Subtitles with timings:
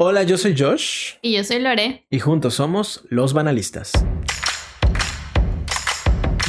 [0.00, 1.14] Hola, yo soy Josh.
[1.22, 2.06] Y yo soy Lore.
[2.08, 3.90] Y juntos somos Los Banalistas.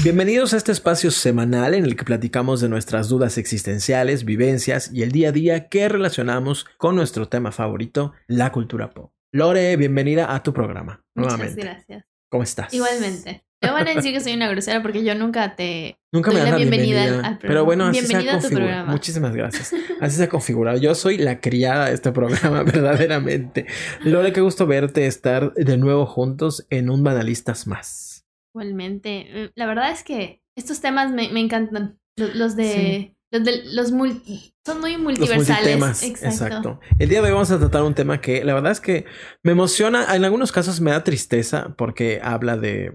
[0.04, 5.02] Bienvenidos a este espacio semanal en el que platicamos de nuestras dudas existenciales, vivencias y
[5.02, 9.14] el día a día que relacionamos con nuestro tema favorito, la cultura pop.
[9.32, 11.04] Lore, bienvenida a tu programa.
[11.16, 11.64] Muchas nuevamente.
[11.64, 12.06] gracias.
[12.30, 12.72] ¿Cómo estás?
[12.72, 13.44] Igualmente.
[13.62, 16.52] Me van a decir que soy una grosera porque yo nunca te Nunca me das
[16.52, 17.28] la bienvenida, bienvenida.
[17.28, 17.40] al, programa.
[17.42, 18.88] Pero bueno, así se bienvenida ha a tu configurado.
[18.88, 19.74] Muchísimas gracias.
[20.00, 20.78] Así se ha configurado.
[20.80, 23.66] Yo soy la criada de este programa, verdaderamente.
[24.04, 28.26] Lore, qué gusto verte estar de nuevo juntos en un Banalistas más.
[28.56, 29.28] Igualmente.
[29.34, 32.00] Mm, La verdad es que estos temas me, me encantan.
[32.18, 32.72] Lo- Los de.
[32.74, 33.16] Sí.
[33.32, 35.78] Los de los son muy Los multiversales.
[35.78, 36.02] multitemas.
[36.04, 36.28] Exacto.
[36.46, 36.80] Exacto.
[36.98, 39.06] El día de hoy vamos a tratar un tema que la verdad es que
[39.44, 40.16] me emociona.
[40.16, 42.94] En algunos casos me da tristeza porque habla de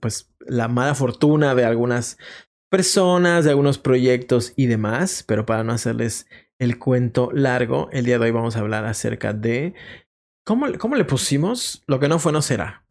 [0.00, 2.18] pues la mala fortuna de algunas
[2.70, 5.24] personas, de algunos proyectos y demás.
[5.26, 6.26] Pero para no hacerles
[6.58, 9.74] el cuento largo, el día de hoy vamos a hablar acerca de
[10.44, 12.84] cómo, cómo le pusimos lo que no fue no será.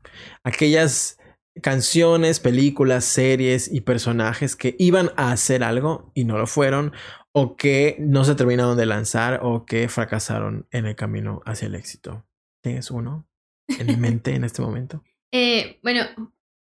[0.43, 1.18] Aquellas
[1.62, 6.93] canciones, películas, series y personajes que iban a hacer algo y no lo fueron,
[7.31, 11.76] o que no se terminaron de lanzar, o que fracasaron en el camino hacia el
[11.76, 12.26] éxito.
[12.62, 13.27] ¿Tienes uno
[13.68, 15.04] en mente en este momento?
[15.31, 16.02] Eh, bueno,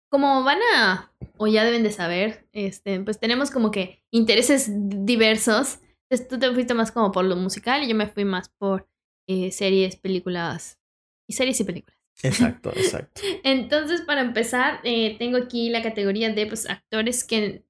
[0.09, 5.80] como van a, o ya deben de saber, este, pues tenemos como que intereses diversos.
[6.09, 8.88] Entonces, tú te fuiste más como por lo musical y yo me fui más por
[9.27, 10.80] eh, series, películas
[11.27, 11.97] y series y películas.
[12.23, 13.22] Exacto, exacto.
[13.44, 17.64] Entonces, para empezar, eh, tengo aquí la categoría de pues, actores que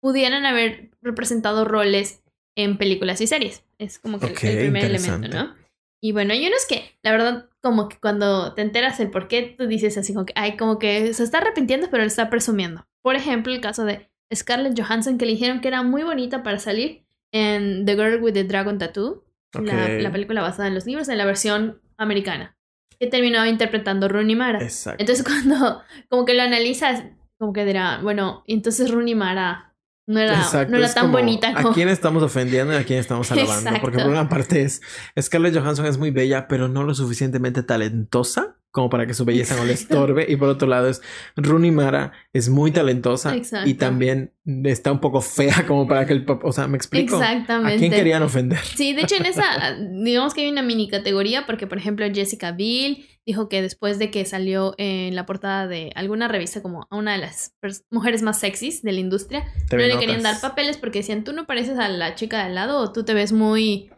[0.00, 2.22] pudieran haber representado roles
[2.56, 3.64] en películas y series.
[3.78, 5.63] Es como que el- primer elemento, ¿no?
[6.04, 9.54] Y bueno, hay unos que, la verdad, como que cuando te enteras el por qué,
[9.56, 12.86] tú dices así como que, ay, como que se está arrepintiendo, pero lo está presumiendo.
[13.00, 16.58] Por ejemplo, el caso de Scarlett Johansson, que le dijeron que era muy bonita para
[16.58, 21.16] salir en The Girl with the Dragon Tattoo, la, película basada en los libros, en
[21.16, 22.54] la versión americana,
[23.00, 24.62] que terminó interpretando Rooney Mara.
[24.62, 25.00] Exacto.
[25.00, 27.04] Entonces cuando como que lo analizas,
[27.38, 29.73] como que dirá, bueno, entonces Rooney Mara
[30.06, 31.70] no era, Exacto, no era tan como, bonita como...
[31.70, 33.70] ¿A quién estamos ofendiendo y a quién estamos alabando?
[33.80, 34.80] Porque por una parte es
[35.20, 39.54] Scarlett Johansson es muy bella, pero no lo suficientemente talentosa como para que su belleza
[39.54, 40.26] no le estorbe.
[40.28, 41.00] Y por otro lado es
[41.36, 43.68] Rooney Mara es muy talentosa Exacto.
[43.70, 44.32] y también
[44.64, 47.14] está un poco fea como para que el pap- o sea, me explico.
[47.16, 47.76] Exactamente.
[47.76, 48.58] ¿A quién querían ofender?
[48.58, 49.44] Sí, de hecho en esa,
[50.02, 54.10] digamos que hay una mini categoría, porque por ejemplo Jessica Biel dijo que después de
[54.10, 57.54] que salió en la portada de alguna revista como a una de las
[57.92, 61.46] mujeres más sexys de la industria, no le querían dar papeles porque decían, tú no
[61.46, 63.90] pareces a la chica de al lado o tú te ves muy,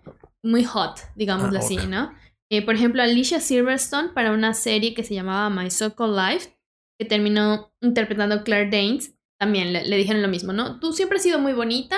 [0.43, 1.79] muy hot, digámoslo Ah, así.
[1.89, 2.13] ¿no?
[2.51, 6.57] Eh, por ejemplo, Alicia Silverstone para una serie que se llamaba My So-Called Life,
[6.99, 10.79] que terminó interpretando Claire Danes, también le, le dijeron lo mismo, ¿no?
[10.81, 11.97] Tú siempre has sido muy bonita,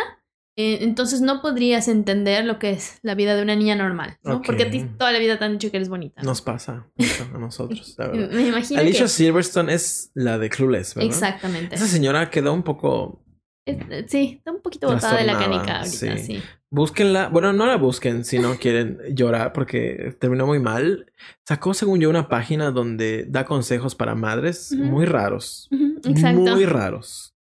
[0.58, 4.42] eh, entonces no podrías entender lo que es la vida de una niña normal, ¿no?
[4.42, 6.20] Porque a ti toda la vida te han dicho que eres bonita.
[6.20, 6.30] ¿no?
[6.30, 8.30] Nos pasa mucho a nosotros, la verdad.
[8.32, 9.08] Me imagino Alicia que...
[9.08, 11.10] Silverstone es la de Clueless, ¿verdad?
[11.12, 11.76] Exactamente.
[11.76, 13.22] Esa señora quedó un poco
[13.68, 16.18] Es- sí, está un poquito botada de la canica ahorita, sí.
[16.18, 16.42] sí.
[16.70, 21.10] Búsquenla, bueno, no la busquen si no quieren llorar porque terminó muy mal.
[21.46, 25.68] Sacó, según yo, una página donde da consejos para madres muy raros.
[26.04, 26.40] Exacto.
[26.40, 27.34] Muy raros.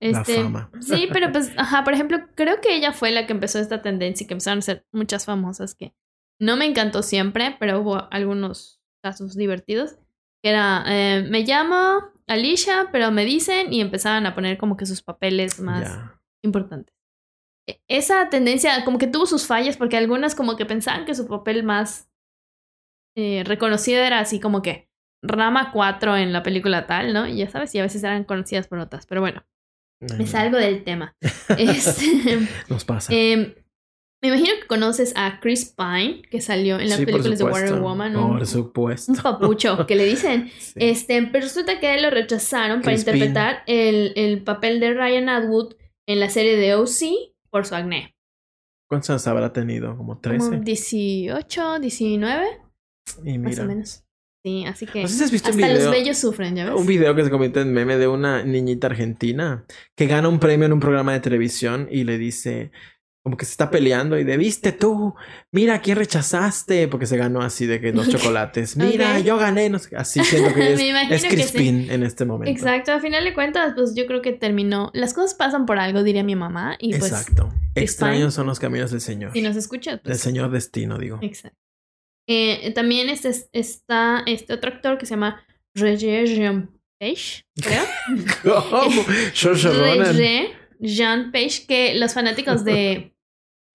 [0.00, 0.70] La Este, fama.
[0.80, 4.24] Sí, pero pues, ajá, por ejemplo, creo que ella fue la que empezó esta tendencia
[4.24, 5.94] y que empezaron a ser muchas famosas que
[6.40, 9.96] no me encantó siempre, pero hubo algunos casos divertidos.
[10.46, 14.86] Que era, eh, me llamo Alicia, pero me dicen y empezaban a poner como que
[14.86, 16.20] sus papeles más Ya.
[16.44, 16.94] importantes.
[17.68, 21.26] E- Esa tendencia como que tuvo sus fallas porque algunas como que pensaban que su
[21.26, 22.08] papel más
[23.16, 24.88] eh, reconocido era así como que
[25.20, 27.26] Rama 4 en la película tal, ¿no?
[27.26, 29.44] Y ya sabes, y a veces eran conocidas por otras, pero bueno.
[30.00, 31.16] Me Ay, salgo del tema.
[31.58, 33.12] Este, Nos pasa.
[33.12, 33.52] em,
[34.22, 37.44] me imagino que conoces a Chris Pine, que salió en las Sí, películas de.
[37.44, 38.16] Wonder Woman.
[38.16, 39.12] Un, Por supuesto.
[39.12, 40.50] un papucho que le dicen.
[40.58, 40.72] Sí.
[40.76, 44.94] Este, pero resulta que a él lo rechazaron para Chris interpretar el, el papel de
[44.94, 45.74] Ryan Atwood
[46.08, 48.14] en la serie de OC por su acné.
[48.88, 49.96] ¿Cuántos años habrá tenido?
[49.96, 50.50] Como 13.
[50.50, 52.46] Como 18, 19,
[53.24, 53.64] y más mira.
[53.64, 54.02] o menos.
[54.44, 56.66] Sí, así que No sé si has visto un hasta los video- bellos sufren, ¿ya
[56.70, 56.80] ves?
[56.80, 59.64] Un video que se convierte en meme de una niñita argentina
[59.96, 62.70] que gana un premio en un programa de televisión y le dice,
[63.26, 65.16] como que se está peleando y de, viste tú,
[65.50, 69.80] mira quién rechazaste, porque se ganó así de que dos chocolates, mira, yo gané, no
[69.80, 71.28] sé, así siento que es, es que sí.
[71.34, 72.52] Crispin en este momento.
[72.52, 74.92] Exacto, a final de cuentas, pues yo creo que terminó.
[74.94, 76.76] Las cosas pasan por algo, diría mi mamá.
[76.78, 77.52] Y pues, Exacto.
[77.74, 79.32] Extraños son los caminos del Señor.
[79.32, 80.20] si nos escuchas, Del pues.
[80.20, 81.18] Señor Destino, digo.
[81.20, 81.58] Exacto.
[82.28, 85.44] Eh, también este, es- está este otro actor que se llama
[85.74, 86.70] Roger Jean
[87.00, 87.82] Page, creo.
[88.70, 89.04] ¿Cómo?
[89.42, 93.15] Roger Jean Page, que los fanáticos de.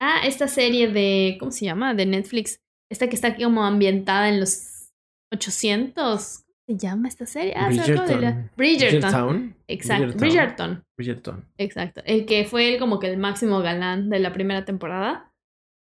[0.01, 1.37] Ah, esta serie de.
[1.39, 1.93] ¿Cómo se llama?
[1.93, 2.59] De Netflix.
[2.91, 4.91] esta que está aquí como ambientada en los
[5.31, 5.93] 800.
[5.95, 7.53] ¿Cómo se llama esta serie?
[7.55, 9.01] Ah, se acaba de la- Bridgerton.
[9.07, 9.55] Bridgerton.
[9.67, 10.17] Exacto.
[10.17, 10.83] Bridgerton.
[10.97, 11.45] Bridgerton.
[11.57, 12.01] Exacto.
[12.05, 15.31] El que fue el, como que el máximo galán de la primera temporada.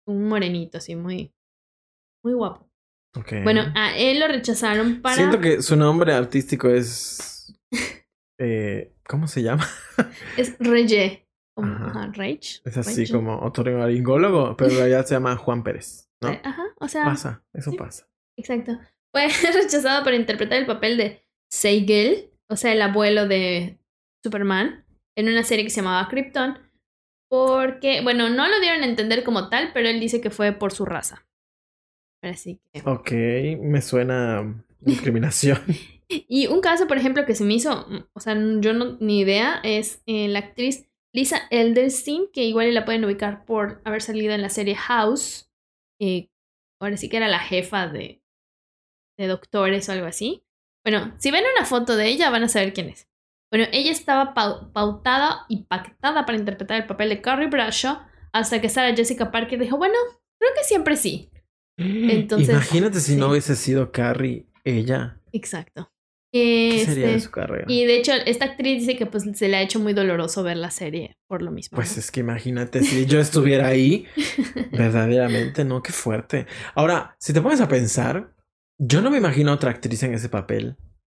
[0.06, 1.32] Un morenito, así, muy,
[2.24, 2.70] muy guapo.
[3.42, 5.16] Bueno, a él lo rechazaron para.
[5.16, 7.54] Siento que su nombre artístico es.
[8.38, 9.66] eh, ¿Cómo se llama?
[10.36, 11.25] Es Reye.
[11.56, 12.12] Como- Ajá.
[12.14, 12.60] Rage.
[12.64, 13.12] Es así Rage.
[13.14, 16.08] como otorrinolaringólogo, pero en realidad se llama Juan Pérez.
[16.20, 16.30] ¿no?
[16.30, 17.04] Eh, Ajá, o sea.
[17.04, 17.76] Pasa, eso sí.
[17.76, 18.08] pasa.
[18.38, 18.78] Exacto.
[19.12, 23.78] Fue rechazado para interpretar el papel de Seigel, o sea, el abuelo de
[24.22, 24.84] Superman,
[25.16, 26.58] en una serie que se llamaba Krypton.
[27.28, 30.72] Porque, bueno, no lo dieron a entender como tal, pero él dice que fue por
[30.72, 31.26] su raza.
[32.22, 32.82] Así que.
[32.88, 33.10] Ok,
[33.62, 35.58] me suena discriminación.
[36.08, 39.60] Y un caso, por ejemplo, que se me hizo, o sea, yo no ni idea,
[39.64, 44.42] es eh, la actriz Lisa Elderstein, que igual la pueden ubicar por haber salido en
[44.42, 45.50] la serie House.
[46.00, 46.28] eh,
[46.80, 48.22] ahora sí que era la jefa de,
[49.18, 50.42] de doctores o algo así.
[50.84, 53.08] Bueno, si ven una foto de ella, van a saber quién es.
[53.50, 57.98] Bueno, ella estaba pau- pautada y pactada para interpretar el papel de Carrie Bradshaw
[58.32, 59.94] hasta que Sarah Jessica Parker dijo, bueno,
[60.38, 61.30] creo que siempre sí.
[61.78, 65.18] Entonces, Imagínate si no hubiese sido Carrie, ella.
[65.32, 65.90] Exacto.
[66.72, 67.64] ¿Qué sería de Este, su carrera?
[67.68, 70.56] Y de hecho, esta actriz dice que pues se le ha hecho muy doloroso ver
[70.56, 71.76] la serie por lo mismo.
[71.76, 72.00] Pues ¿no?
[72.00, 74.06] es que imagínate si yo estuviera ahí,
[74.72, 75.82] verdaderamente, ¿no?
[75.82, 76.46] Qué fuerte.
[76.74, 78.32] Ahora, si te pones a pensar,
[78.78, 80.76] yo no me imagino a otra actriz en ese papel.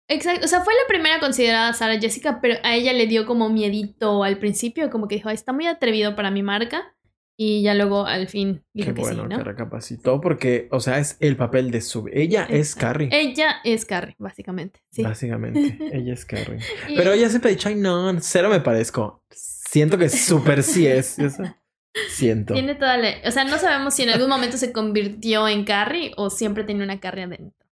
[0.10, 0.46] Exacto.
[0.46, 4.24] O sea, fue la primera considerada Sarah Jessica, pero a ella le dio como miedito
[4.24, 6.96] al principio, como que dijo, "Ay, está muy atrevido para mi marca.
[7.40, 10.98] Y ya luego al fin dijo Qué que bueno sí, que recapacitó, porque, o sea,
[10.98, 12.10] es el papel de su.
[12.12, 12.74] Ella es.
[12.74, 13.10] Carrie.
[13.12, 14.82] Ella es Carrie, básicamente.
[14.90, 15.04] Sí.
[15.04, 16.60] Básicamente, ella es Carrie.
[16.90, 19.24] Y- Pero ella siempre ha dicho, ay, no, cero me parezco.
[19.30, 21.20] Siento que súper sí es.
[21.20, 21.44] Eso
[22.10, 22.54] siento.
[22.54, 23.10] Tiene toda la...
[23.26, 26.84] O sea, no sabemos si en algún momento se convirtió en Carrie o siempre tenía
[26.84, 27.67] una Carrie adentro.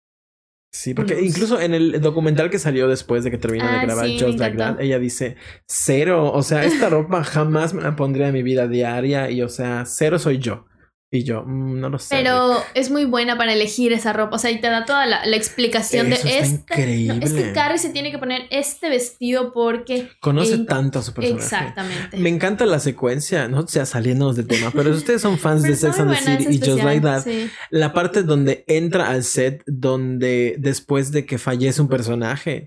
[0.76, 4.08] Sí, porque incluso en el documental que salió después de que terminó Ah, de grabar
[4.08, 4.58] sí, Just Like.
[4.58, 5.36] That, ella dice,
[5.68, 9.50] cero, o sea, esta ropa jamás me la pondría en mi vida diaria y, o
[9.50, 10.66] sea, cero soy yo.
[11.16, 12.08] Y yo, "Mm, no lo sé.
[12.16, 14.38] Pero es muy buena para elegir esa ropa.
[14.38, 17.04] O sea, y te da toda la, la explicación Eso de está este.
[17.06, 20.10] no, es que Carrie se tiene que poner este vestido porque.
[20.20, 21.44] Conoce tanto a su personaje.
[21.44, 22.18] Exactamente.
[22.18, 25.76] Me encanta la secuencia, no sea saliéndonos del tema, pero si ustedes son fans de
[25.76, 27.48] Sex and the City y Just Like That, sí.
[27.70, 32.66] la parte donde entra al set, donde después de que fallece un personaje,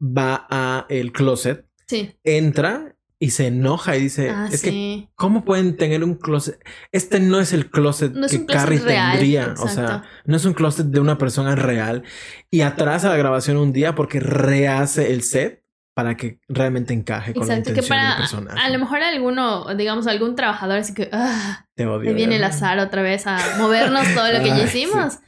[0.00, 2.14] va a el closet, Sí.
[2.22, 5.08] entra y se enoja y dice, Ah, es que sí.
[5.14, 6.58] ¿Cómo pueden tener un closet?
[6.90, 9.54] Este no es el closet No es que Carrie real, tendría.
[9.58, 10.08] O sea, exacto.
[10.24, 12.02] no es un closet de una persona real.
[12.50, 15.62] Y atrasa la grabación un día porque rehace el set
[15.94, 17.58] para que realmente encaje con Exacto.
[17.70, 18.08] la Que intención para.
[18.10, 18.58] del personaje.
[18.58, 21.10] A lo mejor alguno, digamos, algún trabajador así que.
[21.12, 22.08] ah, Te odio.
[22.10, 22.56] me viene el ¿verdad?
[22.56, 25.18] azar otra vez a movernos todo lo que ya Ay, hicimos.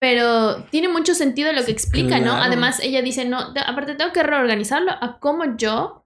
[0.00, 2.24] Pero tiene mucho sentido lo que explica, ¿no?
[2.32, 2.42] claro.
[2.44, 5.99] Además, ella dice, no, te- aparte tengo que reorganizarlo a cómo yo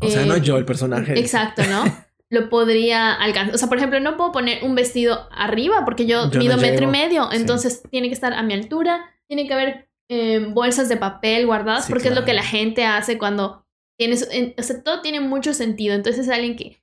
[0.00, 1.18] O sea, eh, no yo, el personaje.
[1.18, 1.84] Exacto, ¿no?
[2.30, 3.54] Lo podría alcanzar.
[3.54, 6.56] O sea, por ejemplo, no puedo poner un vestido arriba porque yo, Yo no mido
[6.58, 7.30] metro y medio.
[7.30, 7.36] Sí.
[7.36, 9.06] Entonces tiene que estar a mi altura.
[9.28, 12.84] Tiene que haber eh, bolsas de papel guardadas Sí, porque es lo que la gente
[12.84, 13.64] hace cuando
[13.98, 14.28] tienes.
[14.30, 15.94] en- o sea, todo tiene mucho sentido.
[15.94, 16.78] Entonces es alguien que,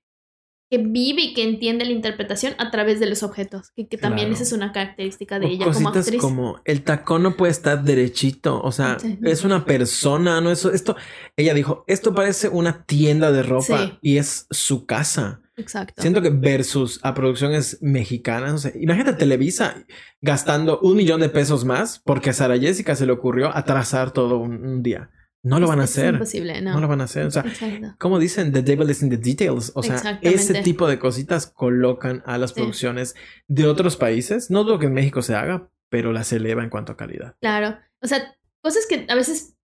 [0.69, 3.71] que vive y que entiende la interpretación a través de los objetos.
[3.75, 4.33] Que, que también Claro.
[4.35, 6.19] esa es una característica de O ella como actriz.
[6.19, 9.17] como el tacón no puede estar derechito, o sea, Sí.
[9.23, 10.95] es una persona, no eso, esto,
[11.37, 13.93] ella dijo, esto parece una tienda de ropa Sí.
[14.01, 15.41] y es su casa.
[15.57, 16.01] Exacto.
[16.01, 19.85] Siento que versus a producciones mexicanas, no sé, imagínate Televisa
[20.21, 24.37] gastando un millón de pesos más porque a Sara Jessica se le ocurrió atrasar todo
[24.37, 25.11] un, un día.
[25.45, 26.13] No lo van a es hacer.
[26.15, 26.73] imposible, no.
[26.73, 27.25] No lo van a hacer.
[27.27, 27.95] O sea, Exacto.
[27.99, 29.71] como dicen, the devil is in the details.
[29.75, 32.55] O sea, ese tipo de cositas colocan a las Sí.
[32.55, 33.15] producciones
[33.47, 34.49] de otros países.
[34.49, 37.35] No dudo que en México se haga, pero las eleva en cuanto a calidad.
[37.41, 37.77] Claro.
[38.01, 39.55] O sea, cosas que a veces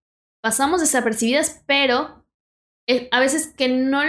[0.42, 2.26] pasamos desapercibidas, pero
[2.88, 4.02] eh, a veces que no,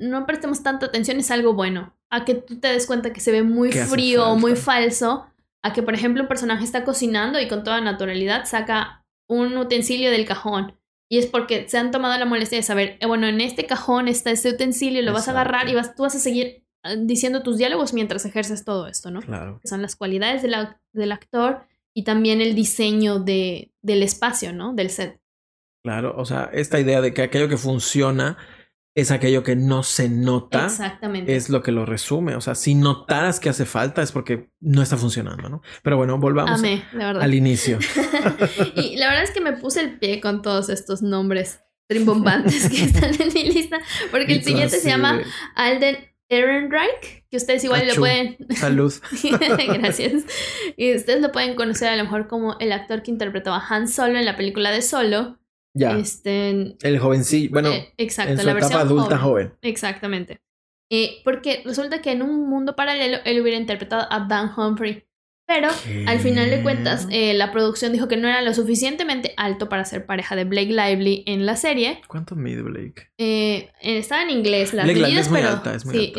[0.00, 1.96] no prestemos tanta atención es algo bueno.
[2.10, 5.26] A que tú te des cuenta que se ve muy frío o muy falso.
[5.62, 10.10] A que, por ejemplo, un personaje está cocinando y con toda naturalidad saca un utensilio
[10.10, 10.76] del cajón.
[11.12, 14.06] Y es porque se han tomado la molestia de saber, eh, bueno, en este cajón
[14.06, 17.42] está este utensilio, lo vas a agarrar y vas, tú vas a seguir eh, diciendo
[17.42, 19.20] tus diálogos mientras ejerces todo esto, ¿no?
[19.20, 19.58] Claro.
[19.60, 21.62] que son las cualidades de la- del actor
[21.94, 24.72] y también el diseño de, del espacio, ¿no?
[24.72, 25.20] Del set.
[25.82, 26.14] Claro.
[26.16, 28.36] O sea, esta idea de que aquello que funciona
[28.94, 30.66] es aquello que no se nota.
[30.66, 31.36] Exactamente.
[31.36, 32.34] Es lo que lo resume.
[32.34, 35.62] O sea, si notaras que hace falta es porque no está funcionando, ¿no?
[35.82, 37.22] Pero bueno, volvamos Amé, la verdad.
[37.22, 37.78] al inicio.
[38.74, 42.84] y la verdad es que me puse el pie con todos estos nombres rimbombantes que
[42.84, 43.80] están en mi lista,
[44.10, 45.24] porque el siguiente se llama de-
[45.56, 45.96] Alden
[46.28, 48.36] Ehrenreich, que ustedes igual lo pueden...
[48.56, 48.94] Salud.
[49.74, 50.24] Gracias.
[50.76, 53.88] Y ustedes lo pueden conocer a lo mejor como el actor que interpretaba a Han
[53.88, 55.39] Solo en la película de Solo.
[55.74, 55.96] Ya.
[55.96, 59.54] Este, El jovencillo, bueno, eh, exacto, en la etapa versión adulta joven.
[59.62, 60.40] Exactamente.
[60.90, 65.04] Eh, porque resulta que en un mundo paralelo él hubiera interpretado a Dan Humphrey.
[65.46, 65.68] Pero
[66.06, 69.84] al final de cuentas, eh, la producción dijo que no era lo suficientemente alto para
[69.84, 72.02] ser pareja de Blake Lively en la serie.
[72.06, 73.10] ¿Cuánto mide Blake?
[73.18, 76.12] Eh, estaba en inglés las Blake medidas, es muy pero alta, es muy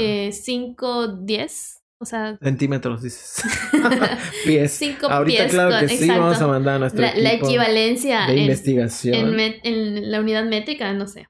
[2.01, 3.43] o sea, Centímetros, dices.
[4.43, 4.71] Pies.
[4.71, 6.21] Cinco Ahorita, pies claro que sí, exacto.
[6.21, 9.39] vamos a mandar a nuestro la, la equivalencia de en, investigación.
[9.39, 11.27] en, en la unidad métrica, no sé.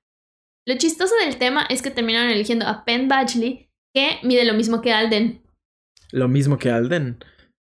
[0.65, 4.81] Lo chistoso del tema es que terminaron eligiendo a Penn Badgley, que mide lo mismo
[4.81, 5.43] que Alden.
[6.11, 7.17] Lo mismo que Alden.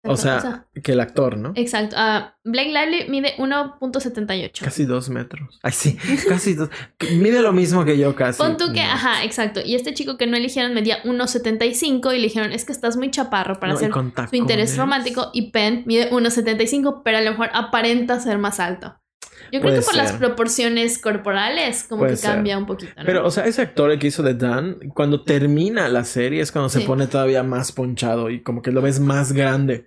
[0.08, 1.52] O sea, que el actor, ¿no?
[1.54, 1.96] exacto.
[1.98, 4.60] Ah, Blake Lively mide 1.78.
[4.64, 5.58] Casi dos metros.
[5.62, 5.96] Ay, sí,
[6.28, 6.70] casi dos.
[7.12, 8.38] Mide lo mismo que yo casi.
[8.38, 8.90] Pon tú que, No.
[8.92, 9.60] ajá, exacto.
[9.64, 13.10] Y este chico que no eligieron medía 1.75 y le dijeron, es que estás muy
[13.10, 13.92] chaparro para No, hacer
[14.30, 15.30] su interés romántico.
[15.32, 18.96] Y Penn mide 1.75, pero a lo mejor aparenta ser más alto.
[19.52, 20.18] Yo creo que por las ser.
[20.18, 22.30] proporciones corporales, como Puede que ser.
[22.32, 22.92] cambia un poquito.
[22.96, 23.02] ¿no?
[23.04, 26.52] Pero, o sea, ese actor el que hizo de Dan, cuando termina la serie es
[26.52, 29.86] cuando se pone todavía más ponchado y como que lo ves más grande.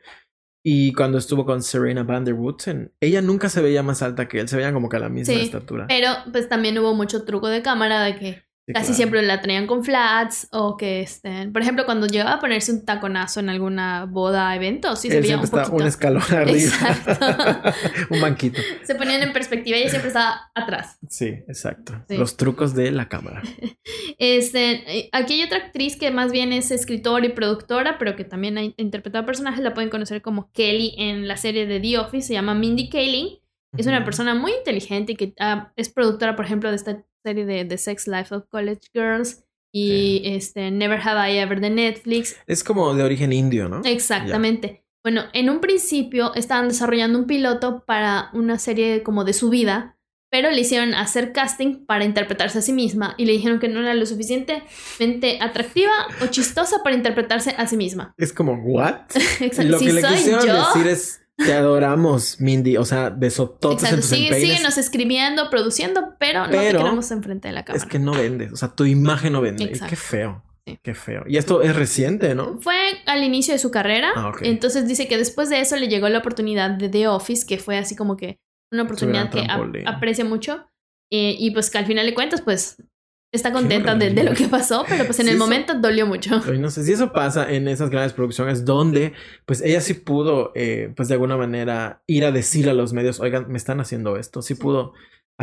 [0.63, 4.41] Y cuando estuvo con Serena Van der Woodsen, ella nunca se veía más alta que
[4.41, 5.85] él, se veían como que a la misma Sí, estatura.
[5.87, 8.95] Pero pues también hubo mucho truco de cámara de que casi claro.
[8.95, 11.51] siempre la traían con flats o que estén.
[11.53, 15.37] Por ejemplo, cuando llegaba a ponerse un taconazo en alguna boda, evento, sí se veía
[15.37, 15.75] siempre un poquito.
[15.75, 16.53] un escalón arriba.
[16.57, 17.25] Exacto.
[18.09, 18.61] un banquito.
[18.83, 20.97] se ponían en perspectiva y ella siempre estaba atrás.
[21.09, 21.93] Sí, exacto.
[22.07, 22.17] Sí.
[22.17, 23.41] Los trucos de la cámara.
[24.17, 28.25] Este, eh, aquí hay otra actriz que más bien es escritora y productora, pero que
[28.25, 29.63] también ha in- interpretado personajes.
[29.63, 32.27] La pueden conocer como Kelly en la serie de The Office.
[32.27, 33.38] Se llama Mindy Kaling.
[33.77, 37.45] Es una persona muy inteligente y que ah, es productora, por ejemplo, de esta serie
[37.45, 42.35] de The Sex Life of College Girls y este Never Have I Ever de Netflix.
[42.47, 43.81] Es como de origen indio, ¿no?
[43.83, 44.83] Exactamente.
[45.03, 49.97] Bueno, en un principio estaban desarrollando un piloto para una serie como de su vida,
[50.29, 53.79] pero le hicieron hacer casting para interpretarse a sí misma y le dijeron que no
[53.79, 58.13] era lo suficientemente atractiva o chistosa para interpretarse a sí misma.
[58.17, 59.01] Es como, ¿what?
[59.39, 59.71] Exacto.
[59.71, 60.65] lo Si que le quisieron yo.
[60.67, 62.77] decir es, te adoramos, Mindy.
[62.77, 64.49] O sea, besototes en Exacto, tus sigue, empeines.
[64.49, 67.83] síguenos escribiendo, produciendo, pero, no te queremos enfrente de la cámara.
[67.83, 68.51] Es que no vendes.
[68.53, 69.63] O sea, tu imagen no vende.
[69.63, 69.87] Exacto.
[69.89, 70.43] Qué feo.
[70.67, 70.79] Sí.
[70.83, 71.23] Qué feo.
[71.27, 72.59] Y esto es reciente, ¿no?
[72.61, 72.75] Fue
[73.07, 74.09] al inicio de su carrera.
[74.15, 74.41] Ah, ok.
[74.43, 77.77] Entonces dice que después de eso le llegó la oportunidad de The Office, que fue
[77.77, 78.37] así como que
[78.71, 80.67] una oportunidad que ap- aprecia mucho.
[81.11, 82.77] Eh, y pues que al final de cuentas, pues
[83.31, 86.39] está contenta de, lo que pasó, pero pues en Sí, el eso- momento dolió mucho.
[86.39, 89.13] No sé si eso pasa en esas grandes producciones donde,
[89.45, 93.19] pues ella sí pudo, eh, pues de alguna manera ir a decir a los medios,
[93.19, 94.41] oigan, me están haciendo esto.
[94.41, 94.93] Sí, pudo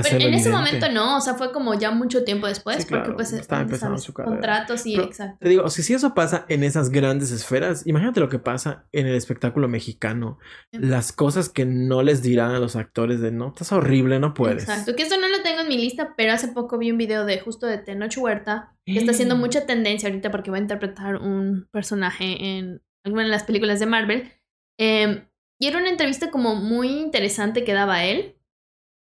[0.03, 0.51] Pero en ese evidente.
[0.51, 3.61] momento no, o sea, fue como ya mucho tiempo después, Sí, claro, porque pues estaba
[3.61, 4.33] ya empezando sabes, su carrera.
[4.37, 5.39] contratos y Pero- exacto.
[5.41, 8.87] Te digo, o sea, si eso pasa en esas grandes esferas, imagínate lo que pasa
[8.93, 10.39] en el espectáculo mexicano.
[10.73, 10.79] Sí.
[10.81, 14.65] Las cosas que no les dirán a los actores de no, estás horrible, no puedes.
[14.65, 17.25] Exacto, que esto no lo tengo en mi lista, pero hace poco vi un video
[17.25, 21.17] de justo de Tenoch Huerta, que está haciendo mucha tendencia ahorita porque va a interpretar
[21.17, 24.33] un personaje en alguna de las películas de Marvel.
[24.79, 25.27] Eh,
[25.59, 28.36] y era una entrevista como muy interesante que daba él,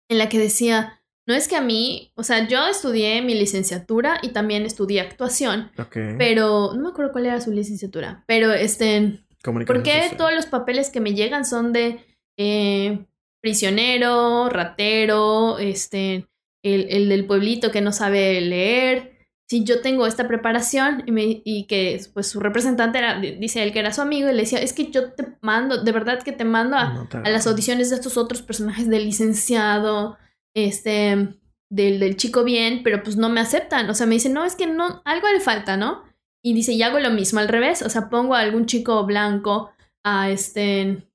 [0.09, 4.19] en la que decía, no es que a mí, o sea, yo estudié mi licenciatura
[4.21, 5.71] y también estudié actuación,
[6.17, 9.19] pero no me acuerdo cuál era su licenciatura, pero este...
[9.43, 10.17] ¿Por qué social.
[10.17, 11.99] todos los papeles que me llegan son de
[12.35, 13.05] eh,
[13.41, 16.27] prisionero, ratero, este,
[16.63, 19.14] el, el del pueblito que no sabe leer?
[19.47, 23.61] Si yo tengo esta preparación y, me- y que pues su representante era, di- dice
[23.61, 26.23] él que era su amigo y le decía, es que yo te mando, de verdad
[26.23, 30.17] que te mando a, No te a las audiciones de estos otros personajes del licenciado,
[30.55, 31.29] este,
[31.69, 33.89] del, del chico bien, pero pues no me aceptan.
[33.89, 36.03] O sea, me dicen, no, es que no, algo le falta, ¿no?
[36.43, 37.81] Y dice, y hago lo mismo al revés.
[37.81, 39.71] O sea, pongo a algún chico blanco
[40.03, 41.07] a este,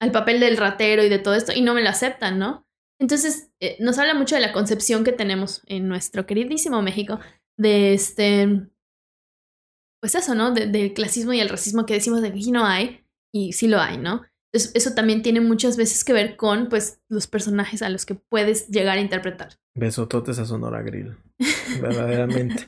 [0.00, 2.66] al papel del ratero y de todo esto y no me lo aceptan, ¿no?
[3.00, 7.18] Entonces, eh, nos habla mucho de la concepción que tenemos en nuestro queridísimo México
[7.58, 8.68] de este,
[10.00, 10.52] pues eso, ¿no?
[10.52, 13.80] De- del clasismo y el racismo que decimos de que no hay y sí lo
[13.80, 14.22] hay, ¿no?
[14.52, 18.68] Eso también tiene muchas veces que ver con, pues, los personajes a los que puedes
[18.68, 19.58] llegar a interpretar.
[19.74, 21.16] Besototes a Sonora Grill.
[21.80, 22.66] Verdaderamente.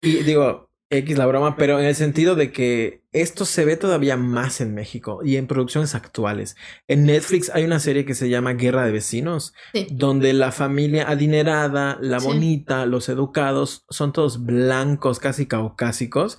[0.00, 4.16] Y digo, X la broma, pero en el sentido de que esto se ve todavía
[4.16, 6.56] más en México y en producciones actuales.
[6.88, 9.86] En Netflix hay una serie que se llama Guerra de Vecinos, Sí.
[9.90, 12.26] donde la familia adinerada, la Sí.
[12.26, 16.38] bonita, los educados, son todos blancos, casi caucásicos,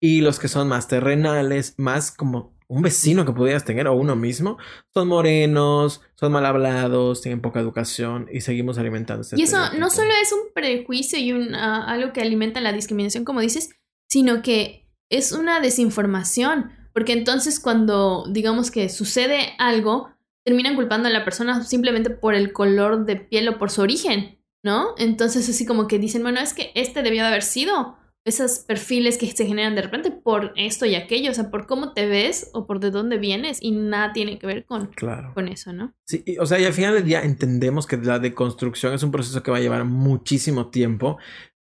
[0.00, 4.16] y los que son más terrenales, más como un vecino que pudieras tener o uno
[4.16, 4.56] mismo,
[4.94, 9.90] son morenos, son mal hablados, tienen poca educación y seguimos alimentando este Y eso no
[9.90, 13.68] solo es un prejuicio y un, ah, algo que alimenta la discriminación, como dices,
[14.14, 20.08] sino que es una desinformación, porque entonces cuando digamos que sucede algo,
[20.44, 24.38] terminan culpando a la persona simplemente por el color de piel o por su origen,
[24.62, 24.94] ¿no?
[24.98, 29.18] Entonces así como que dicen, bueno, es que este debió de haber sido esos perfiles
[29.18, 32.50] que se generan de repente por esto y aquello, o sea, por cómo te ves
[32.54, 34.92] o por de dónde vienes y nada tiene que ver con,
[35.34, 35.92] con eso, ¿no?
[36.06, 39.42] Sí, o sea, y al final del día entendemos que la deconstrucción es un proceso
[39.42, 41.18] que va a llevar muchísimo tiempo,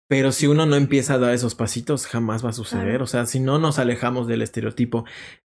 [0.08, 3.02] pero si uno no empieza a dar esos pasitos, jamás va a suceder.
[3.02, 5.04] O sea, si no nos alejamos del estereotipo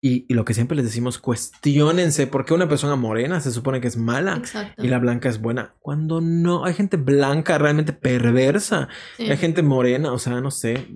[0.04, 3.88] y, lo que siempre les decimos, cuestionense por qué una persona morena se supone que
[3.88, 4.42] es mala
[4.76, 5.74] y la blanca es buena.
[5.78, 8.88] Cuando no, hay gente blanca realmente perversa.
[9.18, 10.88] Hay gente morena, o sea, no sé.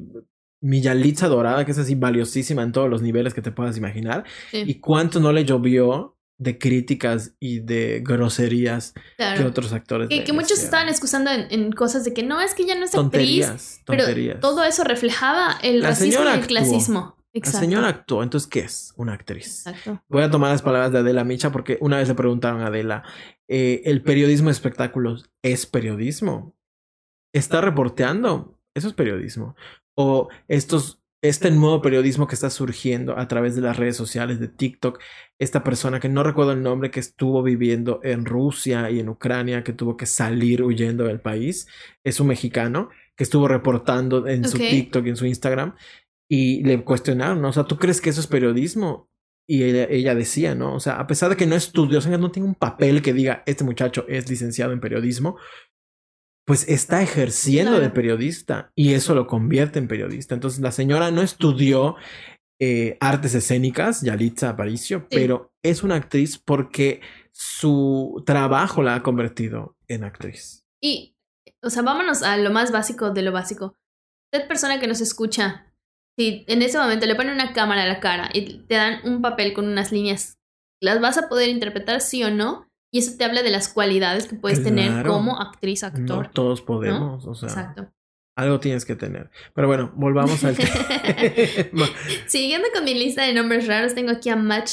[0.60, 4.24] Mi Yalitza dorada, que es así valiosísima en todos los niveles que te puedas imaginar.
[4.52, 10.08] Y cuánto no le llovió de críticas y de groserías que otros actores.
[10.08, 12.94] Que, que muchos estaban excusando en, cosas de que no, es que ya no es
[12.94, 13.82] actriz.
[13.86, 14.04] Pero
[14.40, 17.16] todo eso reflejaba el racismo y el clasismo.
[17.32, 19.66] La señora actuó, entonces, ¿qué es una actriz?
[19.66, 20.02] Exacto.
[20.08, 23.02] Voy a tomar las palabras de Adela Micha porque una vez le preguntaron a Adela,
[23.48, 26.56] eh, ¿el periodismo de espectáculos es periodismo?
[27.34, 28.58] ¿Está reporteando?
[28.74, 29.54] Eso es periodismo.
[29.94, 34.48] O estos, este nuevo periodismo que está surgiendo a través de las redes sociales, de
[34.48, 35.00] TikTok,
[35.38, 39.64] esta persona que no recuerdo el nombre, que estuvo viviendo en Rusia y en Ucrania,
[39.64, 41.68] que tuvo que salir huyendo del país,
[42.04, 45.74] es un mexicano que estuvo reportando en su TikTok y en su Instagram
[46.28, 47.48] y le cuestionaron, ¿no?
[47.48, 49.08] O sea, ¿tú crees que eso es periodismo?
[49.48, 50.74] Y ella, decía, ¿no?
[50.74, 53.12] O sea, a pesar de que no estudió, o sea, no tiene un papel que
[53.12, 55.36] diga, este muchacho es licenciado en periodismo,
[56.46, 60.34] pues está ejerciendo de periodista y eso lo convierte en periodista.
[60.34, 61.96] Entonces, la señora no estudió
[62.60, 67.00] eh, artes escénicas, Yalitza Aparicio, pero es una actriz porque
[67.32, 70.64] su trabajo la ha convertido en actriz.
[70.80, 71.16] Y,
[71.62, 73.76] o sea, vámonos a lo más básico de lo básico.
[74.32, 75.74] Usted, persona que nos escucha,
[76.16, 79.20] si en ese momento le ponen una cámara a la cara y te dan un
[79.20, 80.38] papel con unas líneas,
[80.80, 82.65] las vas a poder interpretar sí o no.
[82.92, 86.24] Y eso te habla de las cualidades que puedes tener como actriz, actor.
[86.24, 87.48] No todos podemos, o sea.
[87.48, 87.90] Exacto.
[88.36, 89.30] Algo tienes que tener.
[89.54, 90.56] Pero bueno, volvamos al
[92.26, 94.72] Siguiendo con mi lista de nombres raros, tengo aquí a Match,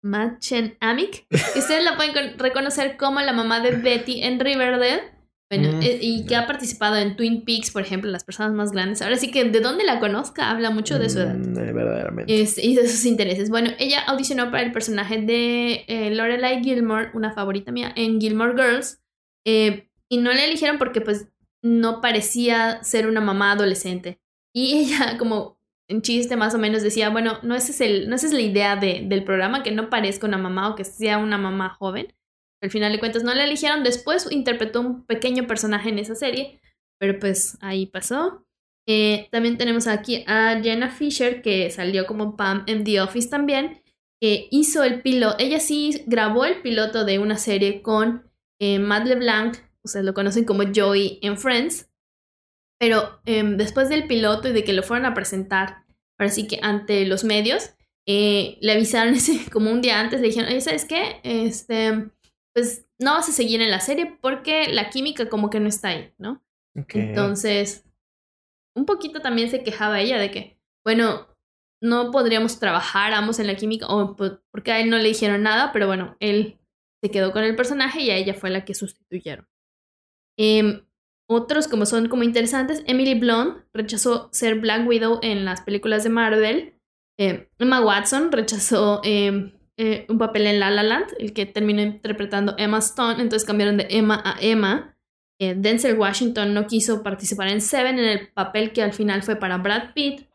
[0.00, 5.11] Machen Amick, que ustedes la pueden reconocer como la mamá de Betty en Riverdale.
[5.52, 5.82] Bueno, mm.
[5.82, 9.02] eh, y que ha participado en Twin Peaks, por ejemplo, las personas más grandes.
[9.02, 11.34] Ahora sí que de dónde la conozca habla mucho de su edad.
[11.34, 12.32] Mm, eh, verdaderamente.
[12.32, 13.50] y de sus intereses.
[13.50, 18.54] Bueno, ella audicionó para el personaje de eh, Lorelai Gilmore, una favorita mía, en Gilmore
[18.54, 19.02] Girls.
[19.44, 21.28] y no la eligieron porque pues
[21.60, 24.20] no parecía ser una mamá adolescente.
[24.54, 28.16] Y ella como en chiste más o menos decía, bueno, no, ese es el, no
[28.16, 31.18] esa es la idea de, del programa, que no parezca una mamá o que sea
[31.18, 32.14] una mamá joven
[32.62, 33.82] al final de cuentas no la eligieron.
[33.82, 36.60] Después interpretó un pequeño personaje en esa serie,
[36.98, 38.46] pero pues ahí pasó.
[38.86, 43.82] Eh, también tenemos aquí a Jenna Fisher, que salió como Pam en The Office también.
[44.20, 49.06] que hizo el piloto, ella sí grabó el piloto de una serie con eh, Matt
[49.06, 51.90] LeBlanc, ustedes lo conocen como Joey en Friends.
[52.78, 55.84] Pero em, después del piloto y de que lo fueron a presentar,
[56.18, 57.70] ahora sí que ante los medios,
[58.06, 61.20] eh, le avisaron ese, como un día antes, le dijeron, ¿sabes qué?
[61.24, 62.10] Este,
[62.54, 65.88] pues no vas a seguir en la serie porque la química como que no está
[65.88, 66.44] ahí, ¿no?
[66.74, 67.84] Entonces,
[68.74, 71.28] un poquito también se quejaba ella de que, bueno,
[71.82, 75.72] no podríamos trabajar ambos en la química, o porque a él no le dijeron nada,
[75.72, 76.58] pero bueno, él
[77.02, 79.48] se quedó con el personaje y a ella fue la que sustituyeron.
[80.38, 80.86] Em,
[81.28, 86.10] otros como son como interesantes, Emily Blunt rechazó ser Black Widow en las películas de
[86.10, 86.74] Marvel.
[87.18, 91.80] Em, Emma Watson rechazó em, eh, un papel en La La Land, el que terminó
[91.82, 94.96] interpretando Emma Stone, entonces cambiaron de Emma a Emma.
[95.40, 99.36] Eh, Denzel Washington no quiso participar en Seven en el papel que al final fue
[99.36, 100.28] para Brad Pitt.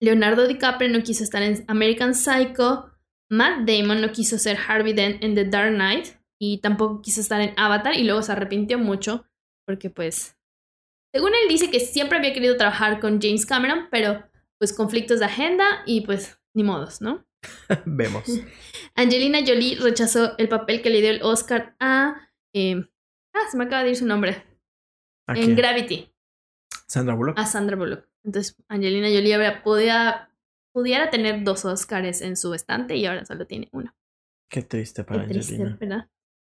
[0.00, 2.90] Leonardo DiCaprio no quiso estar en American Psycho.
[3.30, 7.40] Matt Damon no quiso ser Harvey Dent en The Dark Knight y tampoco quiso estar
[7.40, 9.26] en Avatar y luego se arrepintió mucho
[9.66, 10.36] porque pues
[11.12, 14.22] según él dice que siempre había querido trabajar con James Cameron, pero
[14.58, 17.25] pues conflictos de agenda y pues ni modos, ¿no?
[17.84, 18.24] Vemos.
[18.94, 22.30] Angelina Jolie rechazó el papel que le dio el Oscar a.
[22.52, 22.88] Em,
[23.34, 24.44] ah, se me acaba de ir su nombre.
[25.28, 26.12] en Gravity.
[26.86, 27.38] Sandra Bullock.
[27.38, 28.06] A Sandra Bullock.
[28.24, 30.30] Entonces, Angelina Jolie habría, podía,
[30.72, 33.94] pudiera tener dos Oscars en su estante y ahora solo tiene uno.
[34.48, 35.76] Qué triste para Angelina.
[35.80, 36.08] ¿verdad?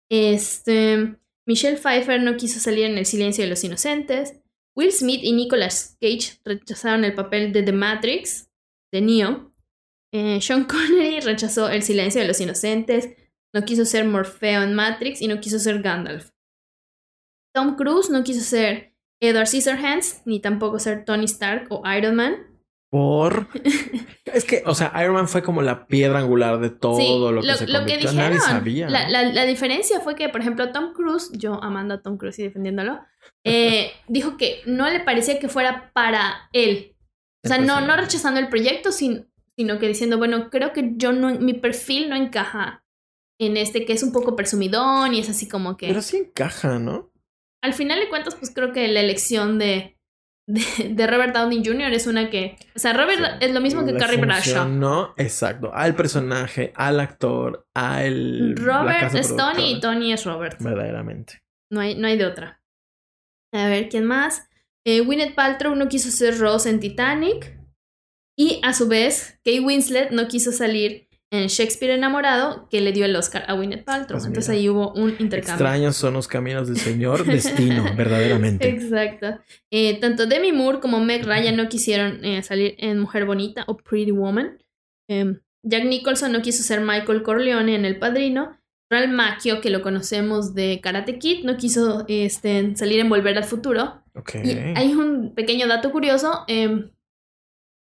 [0.09, 1.17] Este.
[1.45, 4.41] Michelle Pfeiffer no quiso salir en El silencio de los inocentes.
[4.75, 8.49] Will Smith y Nicolas Cage rechazaron el papel de The Matrix,
[8.91, 9.50] de Neo.
[10.13, 13.09] Eh, Sean Connery rechazó El silencio de los inocentes,
[13.53, 16.31] no quiso ser Morfeo en Matrix y no quiso ser Gandalf.
[17.53, 22.47] Tom Cruise no quiso ser Edward Scissorhands, ni tampoco ser Tony Stark o Iron Man.
[22.89, 23.47] Por.
[24.25, 27.41] es que, o sea, Iron Man fue como la piedra angular de todo Sí, lo
[27.41, 28.89] que se lo que dijeron, Nadie sabía.
[28.89, 29.11] La, ¿no?
[29.11, 32.43] la- la diferencia fue que, por ejemplo, Tom Cruise, yo amando a Tom Cruise y
[32.43, 32.99] defendiéndolo,
[33.45, 36.95] eh, dijo que no le parecía que fuera para él.
[37.43, 39.30] O sea, no, no rechazando el proyecto, sin-
[39.61, 42.83] sino que diciendo, bueno, creo que yo no, mi perfil no encaja
[43.39, 45.87] en este que es un poco presumidón y es así como que...
[45.87, 47.11] Pero sí encaja, ¿no?
[47.61, 49.99] Al final de cuentas, pues creo que la elección de,
[50.47, 51.93] de, de Robert Downey Jr.
[51.93, 52.57] es una que...
[52.75, 54.63] O sea, Robert es lo mismo que Carrie Bradshaw.
[54.63, 55.71] funcionó, exacto.
[55.75, 58.55] Al personaje, al actor, al.
[58.55, 59.79] Robert es Tony y.
[59.79, 60.59] Tony es Robert.
[60.59, 61.43] Verdaderamente.
[61.69, 62.63] No hay, no hay de otra.
[63.53, 64.49] A ver, ¿quién más?
[64.87, 67.60] Eh, Gwyneth Paltrow no quiso ser Rose en Titanic.
[68.41, 73.05] Y a su vez, Kate Winslet no quiso salir en Shakespeare enamorado, que le dio
[73.05, 74.17] el Oscar a Gwyneth Paltrow.
[74.17, 75.63] Pues Entonces ahí hubo un intercambio.
[75.63, 77.23] Extraños son los caminos del Señor.
[77.23, 78.67] Destino, verdaderamente.
[78.67, 79.39] Exacto.
[79.69, 83.77] Eh, tanto Demi Moore como Meg Ryan no quisieron eh, salir en Mujer Bonita o
[83.77, 84.57] Pretty Woman.
[85.07, 88.57] Eh, Jack Nicholson no quiso ser Michael Corleone en El Padrino.
[88.89, 93.43] Ralph Macchio, que lo conocemos de Karate Kid, no quiso este, salir en Volver al
[93.43, 94.01] Futuro.
[94.15, 94.33] Ok.
[94.43, 96.43] Y hay un pequeño dato curioso.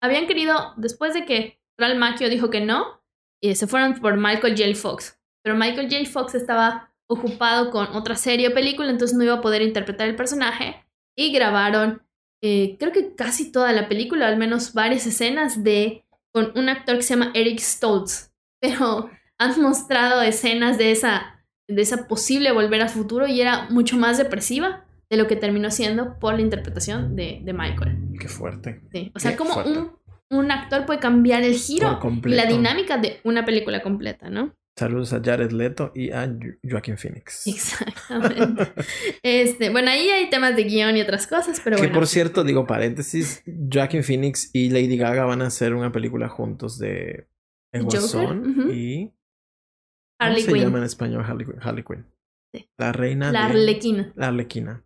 [0.02, 3.02] Habían querido, después de que Ralph Macchio dijo que no,
[3.42, 4.76] eh, se fueron por Michael J.
[4.76, 5.20] Fox.
[5.44, 6.10] Pero Michael J.
[6.10, 10.16] Fox estaba ocupado con otra serie o película, entonces no iba a poder interpretar el
[10.16, 10.86] personaje.
[11.18, 12.02] Y grabaron,
[12.42, 16.96] eh, creo que casi toda la película, al menos varias escenas de con un actor
[16.96, 18.32] que se llama Eric Stoltz.
[18.62, 23.98] Pero han mostrado escenas de esa, de esa posible volver al futuro y era mucho
[23.98, 27.98] más depresiva de lo que terminó siendo por la interpretación de, de Michael.
[28.20, 28.82] Qué fuerte.
[28.92, 29.12] Sí.
[29.14, 29.78] O sea, Qué como fuerte.
[29.78, 29.92] un,
[30.32, 34.56] un actor puede cambiar el giro y la dinámica de una película completa, ¿no?
[34.80, 37.46] Saludos a Jared Leto y a Jo- Joaquin Phoenix.
[37.46, 38.72] Exactamente.
[39.22, 41.94] este, bueno, ahí hay temas de guion y otras cosas, pero que bueno.
[41.94, 46.80] por cierto, digo paréntesis, Joaquin Phoenix y Lady Gaga van a hacer una película juntos
[46.80, 47.28] de
[47.74, 49.14] El Guasón y ¿cómo
[50.20, 51.60] Harley se Quinn, llama en español Harley, Quinn?
[51.62, 52.06] Harley Quinn.
[52.54, 52.70] Sí.
[52.78, 54.14] La reina la de Arlequina.
[54.16, 54.86] la Arlequina.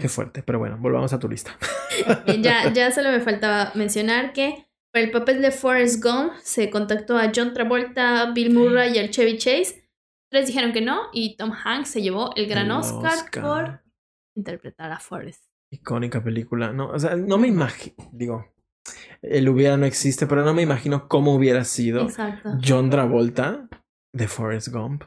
[0.00, 1.56] Qué fuerte, pero bueno, volvamos a tu lista.
[2.40, 7.16] Ya, ya solo me faltaba mencionar que para el papel de Forrest Gump se contactó
[7.16, 9.88] a John Travolta, Bill Murray y al Chevy Chase.
[10.30, 13.42] Tres dijeron que no y Tom Hanks se llevó el gran El Oscar, Oscar.
[13.42, 13.82] por
[14.34, 15.44] interpretar a Forrest.
[15.70, 16.72] Icónica película.
[16.72, 18.46] No, o sea, no me imagino, digo,
[19.22, 22.58] el hubiera no existe, pero no me imagino cómo hubiera sido Exacto.
[22.66, 23.68] John Travolta
[24.14, 25.04] de Forrest Gump.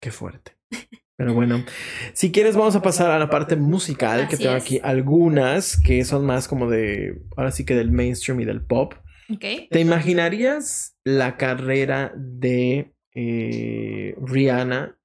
[0.00, 0.56] Qué fuerte.
[1.18, 1.64] Pero bueno,
[2.12, 4.62] si quieres vamos a pasar a la parte musical, que tengo es.
[4.62, 8.94] aquí algunas que son más como de, ahora sí que del mainstream y del pop.
[9.28, 9.44] Ok.
[9.68, 14.96] ¿Te imaginarías la carrera de eh, Rihanna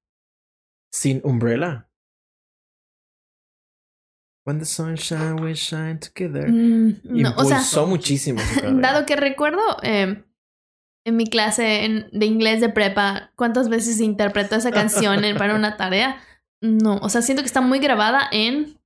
[0.92, 1.88] sin Umbrella?
[4.46, 6.48] When the sunshine we shine together.
[6.48, 8.60] Mm, no, o sea, muchísimo su.
[8.80, 10.22] Dado que recuerdo eh,
[11.06, 15.36] en mi clase en- de inglés de prepa cuántas veces se interpretó esa canción en-
[15.36, 16.20] para una tarea.
[16.62, 18.78] No, o sea, siento que está muy grabada en,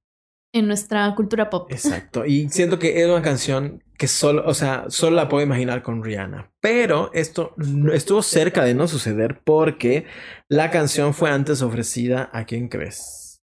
[0.52, 1.70] en nuestra cultura pop.
[1.70, 2.24] Exacto.
[2.26, 6.02] Y siento que es una canción que solo, o sea, solo la puedo imaginar con
[6.02, 6.50] Rihanna.
[6.60, 7.54] Pero esto
[7.92, 10.06] estuvo cerca de no suceder porque
[10.48, 13.40] la canción fue antes ofrecida a quién crees?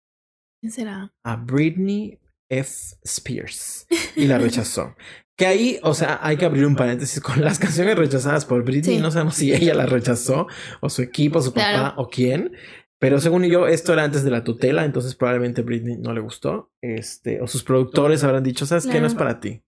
[0.61, 1.13] ¿Quién será?
[1.23, 2.95] A Britney F.
[3.03, 3.87] Spears.
[4.15, 4.95] Y la rechazó.
[5.37, 8.95] Que ahí, o sea, hay que abrir un paréntesis con las canciones rechazadas por Britney.
[8.97, 9.01] Sí.
[9.01, 10.47] No sabemos si ella la rechazó,
[10.81, 11.93] o su equipo, su papá, Claro.
[11.97, 12.53] o quién.
[12.99, 16.71] Pero según yo, esto era antes de la tutela, entonces probablemente Britney no le gustó.
[16.81, 19.01] Este, o sus productores habrán dicho, ¿sabes qué?
[19.01, 19.27] No es Claro.
[19.27, 19.61] para ti.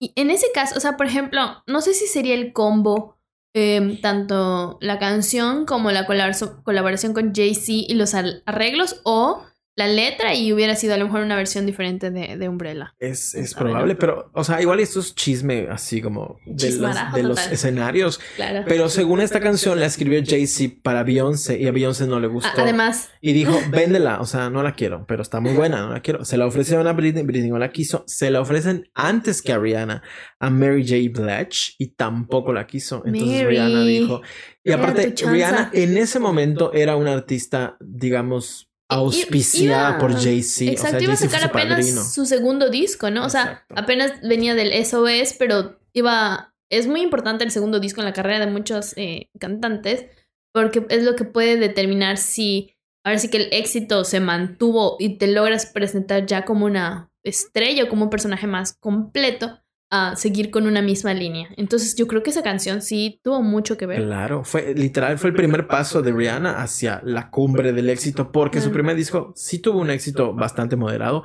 [0.00, 3.16] Y en ese caso, o sea, por ejemplo, no sé si sería el combo,
[3.54, 9.86] eh, tanto la canción como la colabor- colaboración con Jay-Z y los arreglos, o la
[9.88, 12.94] letra y hubiera sido a lo mejor una versión diferente de, de Umbrella.
[12.98, 17.54] Es, es probable, pero, o sea, igual esto es chisme así como de los, de
[17.54, 18.20] escenarios.
[18.36, 18.64] Claro.
[18.68, 22.60] Pero según esta canción la escribió Jay-Z para Beyoncé y a Beyoncé no le gustó.
[22.60, 25.92] A- Además, Y dijo, véndela, o sea, no la quiero, pero está muy buena, no
[25.92, 26.24] la quiero.
[26.26, 28.04] Se la ofrecieron a Britney, Britney no la quiso.
[28.06, 30.02] Se la ofrecen antes que a Rihanna,
[30.38, 31.22] a Mary J.
[31.22, 33.02] Blige, y tampoco la quiso.
[33.06, 34.20] Entonces Mary, Rihanna dijo.
[34.64, 35.14] Y aparte.
[35.26, 40.64] Rihanna en ese momento era una artista, digamos, auspiciada iba- por Jay-Z.
[40.64, 42.04] O sea, exacto, iba a sacar su apenas padrino.
[42.04, 43.24] su segundo disco, ¿no?
[43.26, 43.74] O sea, Exacto.
[43.76, 46.54] apenas venía del SOS, pero iba.
[46.70, 50.06] Es muy importante el segundo disco en la carrera de muchos eh, cantantes,
[50.54, 52.74] porque es lo que puede determinar si.
[53.04, 57.84] Ahora sí que el éxito se mantuvo y te logras presentar ya como una estrella
[57.84, 59.58] o como un personaje más completo
[59.94, 61.50] a seguir con una misma línea.
[61.58, 64.02] Entonces, yo creo que esa canción sí tuvo mucho que ver.
[64.02, 68.62] Claro, fue literal, fue el primer paso de Rihanna hacia la cumbre del éxito, porque
[68.62, 71.24] su primer disco sí tuvo un éxito bastante moderado,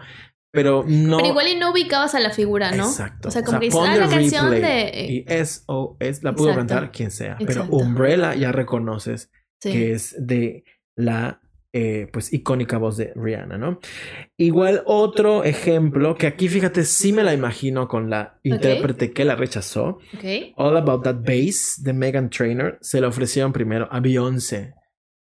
[0.52, 1.16] pero no.
[1.16, 2.88] Pero igual y no ubicabas a la figura, ¿no?
[2.88, 3.30] Exacto.
[3.30, 5.06] O sea, como que ah, the la canción de.
[5.08, 7.38] Y es o es, la pudo cantar quien sea.
[7.46, 7.68] Pero.
[7.70, 9.72] Umbrella ya reconoces Sí.
[9.72, 11.42] que es de la
[11.80, 13.80] eh, pues icónica voz de Rihanna, ¿no?
[14.36, 19.36] Igual otro ejemplo que aquí fíjate sí me la imagino con la intérprete que la
[19.36, 20.00] rechazó.
[20.16, 20.54] Ok.
[20.56, 24.74] All About That Bass de Megan Trainor se la ofrecieron primero a Beyoncé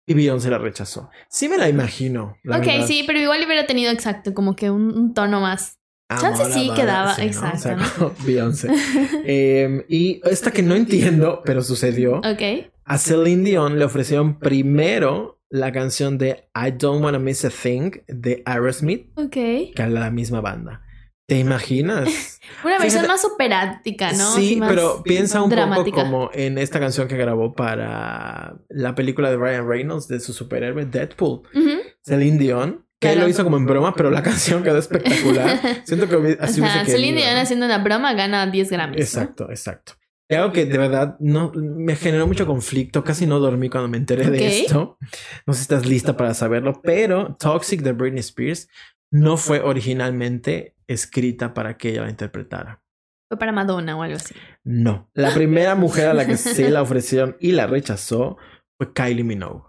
[0.07, 1.09] y Beyoncé la rechazó.
[1.31, 2.37] Sí me la imagino.
[2.45, 2.87] la ok, verdad.
[2.87, 5.79] sí, pero igual hubiera tenido exacto, como que un, un tono más.
[6.21, 7.25] Chance Amo a sí quedaba, ¿no?
[7.25, 7.79] exacto, O sea,
[8.27, 8.69] Beyoncé.
[9.25, 12.19] Eh, y esta que no entiendo, pero sucedió.
[12.19, 12.69] Ok.
[12.85, 17.91] A Celine Dion le ofrecieron primero la canción de I Don't Wanna Miss a Thing
[18.09, 19.33] de Aerosmith Ok.
[19.75, 20.81] que a la misma banda.
[21.29, 22.09] ¿Te imaginas?
[22.65, 24.33] Una versión Fíjate- más operática, ¿no?
[24.35, 25.97] sí, más pero piensa un dramática.
[25.99, 30.33] poco como en esta canción que grabó para la película de Ryan Reynolds de su
[30.33, 31.43] superhéroe Deadpool.
[31.55, 31.71] Ujú.
[32.03, 35.61] Celine Dion, que él lo hizo como en broma, pero la canción quedó espectacular.
[35.85, 38.97] Siento que O así sea, hubiese Celine Dion haciendo una broma gana 10 Grammys.
[38.97, 39.03] ¿no?
[39.03, 39.93] Exacto, exacto.
[40.31, 44.31] Algo que de verdad no me generó mucho conflicto, casi no dormí cuando me enteré
[44.31, 44.99] de esto.
[45.47, 48.69] No sé si estás lista para saberlo, pero Toxic de Britney Spears
[49.11, 52.83] no fue originalmente escrita para que ella la interpretara.
[53.29, 54.35] Fue para Madonna o algo así.
[54.65, 55.11] No.
[55.15, 58.37] La primera mujer a la que se la ofrecieron y la rechazó
[58.79, 59.65] fue Kylie Minogue.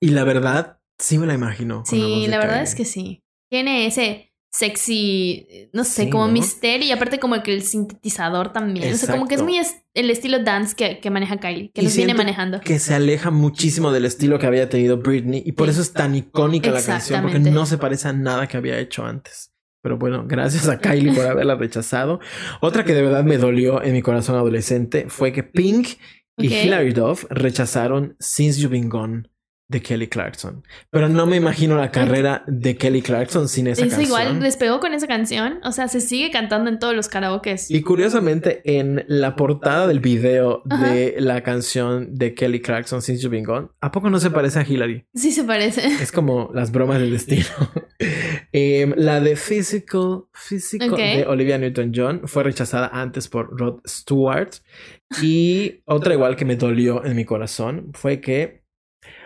[0.00, 1.78] Y la verdad, sí me la imagino.
[1.78, 3.22] la Sí, la verdad es que sí.
[3.50, 6.32] Tiene ese sexy, no sé, Sí, como ¿no?
[6.32, 8.92] misterio y aparte como que el sintetizador también.
[8.92, 9.58] O sea, como que es muy
[9.94, 12.60] el estilo dance que, que maneja Kylie, que Y nos viene manejando.
[12.60, 15.72] que se aleja muchísimo del estilo que había tenido Britney y por Sí.
[15.72, 19.04] eso es tan icónica la canción porque no se parece a nada que había hecho
[19.04, 19.52] antes.
[19.82, 22.18] Pero bueno, gracias a Kylie por haberla rechazado.
[22.60, 25.88] Otra que de verdad me dolió en mi corazón adolescente fue que Pink
[26.38, 26.52] y.
[26.52, 29.30] Hilary Duff rechazaron Since You've Been Gone
[29.68, 30.62] de Kelly Clarkson.
[30.90, 34.06] Pero no me imagino la carrera de Kelly Clarkson sin esa Eso canción.
[34.06, 35.58] igual despegó con esa canción.
[35.64, 37.70] O sea, se sigue cantando en todos los karaokes.
[37.70, 40.92] Y curiosamente, en la portada del video Ajá.
[40.92, 44.60] de la canción de Kelly Clarkson, Since You've Been Gone, ¿a poco no se parece
[44.60, 45.04] a Hilary?
[45.14, 45.86] Sí se parece.
[45.86, 47.46] Es como las bromas del destino.
[48.52, 54.50] Em, la de Physical, Physical de Olivia Newton-John fue rechazada antes por Rod Stewart.
[55.22, 58.62] Y otra igual que me dolió en mi corazón fue que,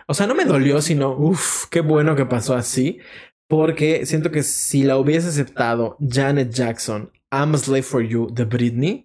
[0.07, 2.99] o sea, no me dolió, sino, uff, qué bueno que pasó así.
[3.47, 8.45] Porque siento que si la hubiese aceptado Janet Jackson, I'm a Slave for You de
[8.45, 9.03] Britney,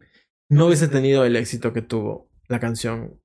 [0.48, 3.20] no hubiese tenido el éxito que tuvo la canción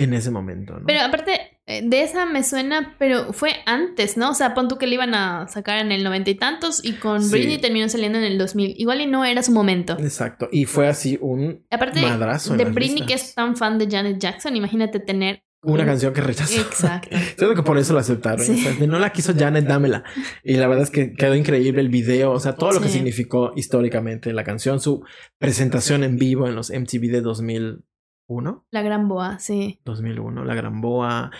[0.00, 0.74] en ese momento.
[0.80, 0.86] ¿no?
[0.86, 4.30] Pero aparte eh, de esa me suena, pero fue antes, ¿no?
[4.30, 6.94] O sea, pon tú que le iban a sacar en el noventa y tantos y
[6.94, 7.30] con Sí.
[7.30, 8.74] Britney terminó saliendo en el 2000.
[8.76, 9.96] Igual y no era su momento.
[10.00, 10.48] Exacto.
[10.50, 13.06] Y fue así un Aparte madrazo de Britney, listas.
[13.06, 16.60] que es tan fan de Janet Jackson, imagínate tener una un- canción que rechazó.
[16.60, 17.16] Exacto.
[17.36, 18.44] Siento que por eso lo aceptaron.
[18.44, 18.52] Sí.
[18.52, 20.04] O sea, de no la quiso Janet, dámela.
[20.42, 22.32] Y la verdad es que quedó increíble el video.
[22.32, 25.04] O sea, todo lo que significó históricamente la canción, su
[25.38, 28.66] presentación en vivo en los MTV de 2001.
[28.70, 29.80] La gran boa, sí.
[29.84, 31.30] 2001, la Gran Boa.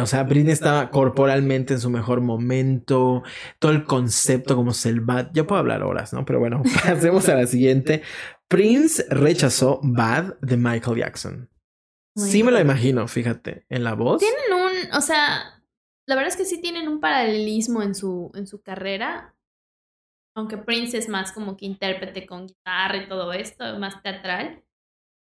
[0.00, 3.22] O sea, Britney estaba corporalmente en su mejor momento.
[3.58, 5.30] Todo el concepto como Selvat.
[5.34, 6.24] Yo puedo hablar horas, ¿no?
[6.24, 8.02] Pero bueno, pasemos a la siguiente.
[8.48, 11.50] Prince rechazó Bad de Michael Jackson.
[12.14, 14.20] Muy Sí me lo imagino, fíjate, en la voz.
[14.20, 15.62] Tienen un, o sea,
[16.06, 19.34] la verdad es que sí tienen un paralelismo en su, en su carrera.
[20.34, 24.62] Aunque Prince es más como que intérprete con guitarra y todo esto, más teatral.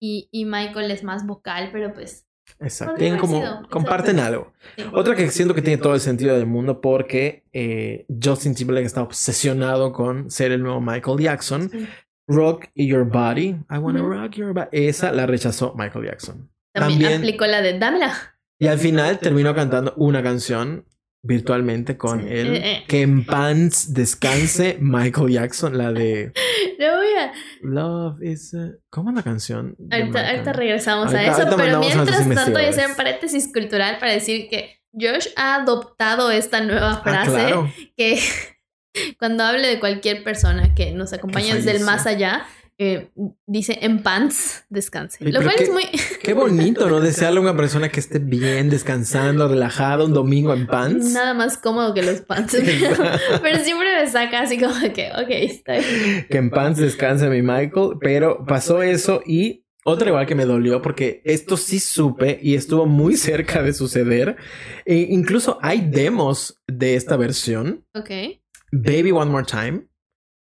[0.01, 2.25] Y, y Michael es más vocal, pero pues.
[2.59, 2.95] Exacto.
[2.95, 4.53] Tienen como, comparten algo.
[4.75, 4.83] sí.
[4.93, 9.03] Otra que siento que tiene todo el sentido del mundo porque eh, Justin Timberlake está
[9.03, 11.69] obsesionado con ser el nuevo Michael Jackson.
[11.69, 11.87] Sí.
[12.27, 13.55] Rock Your Body.
[13.69, 14.69] I wanna rock your body.
[14.71, 16.49] Esa la rechazó Michael Jackson.
[16.73, 18.35] También, También- aplicó la de dámela.
[18.59, 20.85] Y al final terminó cantando una canción
[21.21, 22.27] virtualmente con Sí.
[22.29, 22.55] él.
[22.55, 22.83] Eh, eh.
[22.87, 26.31] Que en pants descanse Michael Jackson, la de
[26.79, 27.31] Lo voy a.
[27.61, 28.71] Love is a...
[28.89, 29.75] ¿Cómo es la canción?
[29.91, 33.97] Ahorita, regresamos Ahorita- a eso, ahorita pero mientras tanto voy a hacer un paréntesis cultural
[33.99, 37.71] para decir que Josh ha adoptado esta nueva Ah, frase claro.
[37.97, 38.19] que
[39.19, 42.45] cuando hable de cualquier persona que nos acompaña desde el más allá,
[42.81, 43.11] eh,
[43.45, 45.23] dice en pants descanse.
[45.25, 45.83] Lo cual qué- es muy...
[46.23, 47.01] Qué bonito, ¿no?
[47.01, 51.11] Desearle a una persona que esté bien, descansando, relajada, un domingo en pants.
[51.11, 52.57] Nada más cómodo que los pants.
[52.63, 52.95] Pero,
[53.41, 56.27] pero siempre me saca así como que, ok, está bien.
[56.29, 60.81] que en pants descanse mi Michael, pero pasó eso y otra igual que me dolió
[60.81, 64.37] porque esto sí supe y estuvo muy cerca de suceder.
[64.85, 67.85] E incluso hay demos de esta versión.
[67.93, 68.09] Ok.
[68.71, 69.87] Baby One More Time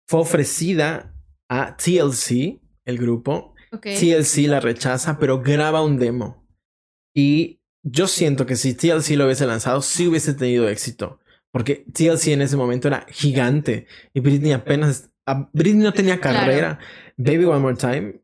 [0.07, 1.12] fue ofrecida
[1.53, 3.53] a TLC, el grupo.
[3.71, 3.87] Ok.
[3.99, 6.47] TLC la rechaza, pero graba un demo.
[7.15, 11.19] Y yo siento que si TLC lo hubiese lanzado, sí hubiese tenido éxito.
[11.51, 15.11] Porque TLC en ese momento era gigante y Britney apenas...
[15.53, 16.79] Britney no tenía carrera.
[17.17, 18.23] Baby One More Time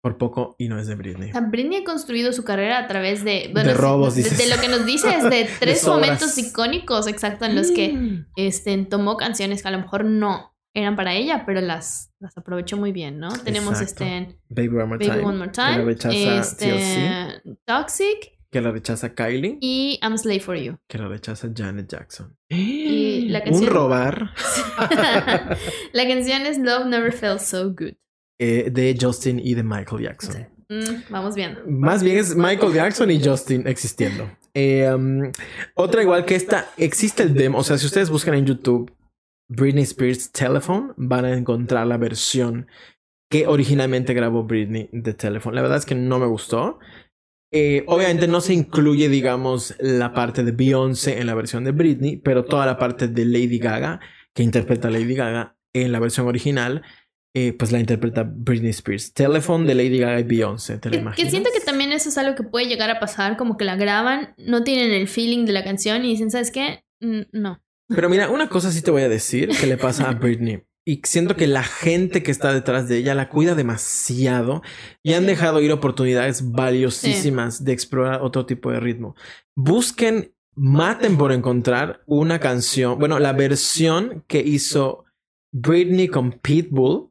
[0.00, 1.30] por poco y no es de Britney.
[1.50, 4.16] Britney ha construido su carrera a través de, de robos.
[4.16, 7.92] De, de, lo que nos dice es de tres momentos icónicos, exacto, en los que
[7.92, 8.26] mm.
[8.36, 12.76] este, tomó canciones que a lo mejor no eran para ella, pero las, las aprovechó
[12.76, 13.30] muy bien, ¿no?
[13.38, 18.60] Tenemos este Baby One More Time, One More Time que la rechaza este, Toxic, que
[18.60, 22.36] la rechaza Kylie y I'm Slave for You, que la rechaza Janet Jackson.
[22.48, 23.68] Y la canción...
[23.68, 24.30] Un robar.
[25.92, 27.94] la canción es Love Never Felt So Good.
[28.38, 30.48] Eh, de Justin y de Michael Jackson.
[30.68, 31.60] Mm, vamos viendo.
[31.66, 34.28] Más bien es Michael Jackson y Justin existiendo.
[34.54, 35.30] Eh, um,
[35.74, 37.58] otra igual que esta, existe el demo.
[37.58, 38.92] O sea, si ustedes buscan en YouTube
[39.54, 42.66] Britney Spears Telephone, van a encontrar la versión
[43.30, 45.54] que originalmente grabó Britney de Telephone.
[45.54, 46.78] La verdad es que no me gustó.
[47.50, 52.16] Eh, obviamente no se incluye, digamos, la parte de Beyoncé en la versión de Britney,
[52.16, 54.00] pero toda la parte de Lady Gaga,
[54.34, 56.82] que interpreta a Lady Gaga en la versión original,
[57.34, 59.12] eh, pues la interpreta Britney Spears.
[59.12, 62.34] Telephone de Lady Gaga y Beyoncé, ¿te que, que siento que también eso es algo
[62.34, 65.64] que puede llegar a pasar, como que la graban, no tienen el feeling de la
[65.64, 66.84] canción y dicen, ¿sabes qué?
[67.32, 67.60] no.
[67.88, 70.62] Pero mira, una cosa sí te voy a decir que le pasa a Britney.
[70.84, 74.62] Y siento que la gente que está detrás de ella la cuida demasiado
[75.04, 79.14] y han dejado ir oportunidades valiosísimas de explorar otro tipo de ritmo.
[79.54, 85.04] Busquen, maten por encontrar una canción, bueno, la versión que hizo
[85.52, 87.10] Britney con Pitbull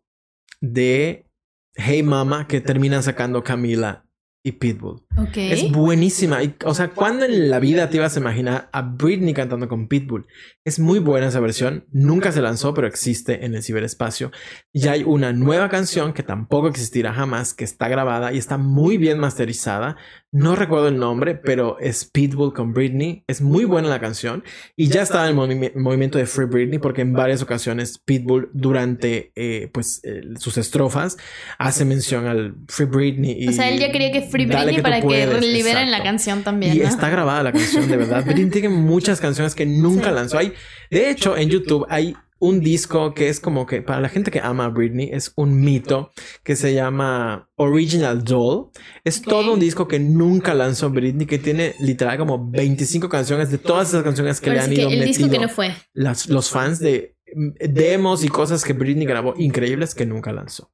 [0.60, 1.26] de
[1.74, 4.06] Hey Mama que termina sacando Camila
[4.44, 5.04] y Pitbull.
[5.36, 6.40] Es buenísima.
[6.66, 10.26] o sea, ¿cuándo en la vida te ibas a imaginar a Britney cantando con Pitbull?
[10.66, 11.86] Es muy buena esa versión.
[11.92, 14.32] Nunca se lanzó, pero existe en el ciberespacio.
[14.74, 18.98] Y hay una nueva canción que tampoco existirá jamás, que está grabada y está muy
[18.98, 19.98] bien masterizada.
[20.32, 23.24] No recuerdo el nombre, pero es Pitbull con Britney.
[23.28, 24.44] Es muy buena la canción.
[24.76, 29.34] Y ya estaba en el movimiento de Free Britney porque en varias ocasiones Pitbull durante
[29.36, 30.02] eh, pues,
[30.40, 31.18] sus estrofas
[31.60, 33.44] hace mención al Free Britney.
[33.44, 36.76] Y o sea, él ya quería que Free Britney para que liberen la canción también.
[36.76, 38.24] Y está grabada la canción, de verdad.
[38.26, 40.38] Britney tiene muchas canciones que nunca lanzó.
[40.38, 40.54] Hay,
[40.90, 44.40] de hecho, en YouTube hay un disco que es como que para la gente que
[44.40, 46.12] ama a Britney es un mito
[46.44, 48.72] que se llama Original Doll.
[49.04, 53.60] Es todo un disco que nunca lanzó Britney, que tiene literal como 25 canciones de
[53.60, 55.76] todas esas canciones que le han ido el disco que no fue.
[55.94, 57.16] los fans de
[57.60, 60.72] demos y cosas que Britney grabó increíbles que nunca lanzó.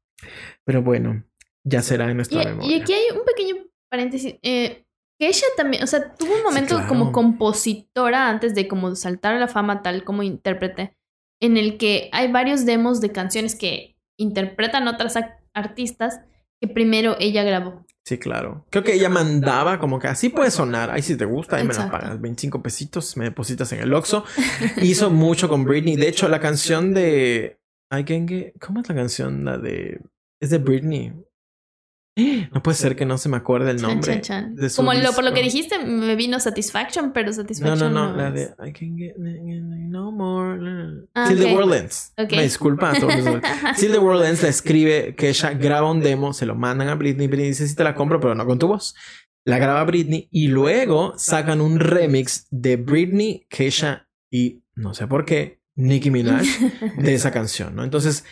[0.63, 1.24] Pero bueno,
[1.67, 2.77] ya será en nuestra memoria.
[2.77, 3.56] Y aquí hay un pequeño
[3.89, 4.36] paréntesis.
[4.41, 4.86] Eh,
[5.19, 9.39] que ella también, o sea, tuvo un momento como compositora antes de como saltar a
[9.39, 10.95] la fama tal como intérprete
[11.39, 15.15] en el que hay varios demos de canciones que interpretan otras
[15.53, 16.19] artistas
[16.60, 17.86] que primero ella grabó.
[18.06, 18.65] Sí, claro.
[18.69, 20.89] Creo que ella mandaba como que así puede sonar.
[20.89, 22.19] Ahí si te gusta, ahí me la pagas.
[22.21, 24.23] 25 pesitos, me depositas en el Oxxo.
[24.82, 25.95] Hizo mucho con Britney.
[25.97, 27.60] De hecho, la canción de...
[27.89, 28.27] Can
[28.60, 29.45] ¿Cómo es la canción?
[29.45, 30.01] La de...
[30.39, 31.13] Es de Britney.
[32.51, 34.21] No puede ser que no se me acuerde el nombre.
[34.75, 37.80] Como lo, por lo que dijiste, me vino Satisfaction, pero Satisfaction.
[37.80, 41.08] No, no, no, la de I can get no more.
[41.13, 42.13] Ah, Till the World Ends.
[42.17, 43.13] Me disculpa a todos.
[43.80, 46.95] Till the World Ends la escribe que ella graba un demo, se lo mandan a
[46.95, 47.27] Britney.
[47.27, 48.95] Britney dice: Sí, te la compro, pero no con tu voz.
[49.45, 55.23] La graba Britney y luego sacan un remix de Britney, Kesha y no sé por
[55.23, 56.43] qué, Nicki Minaj
[56.97, 57.84] de esa canción, ¿no?
[57.84, 58.25] Entonces,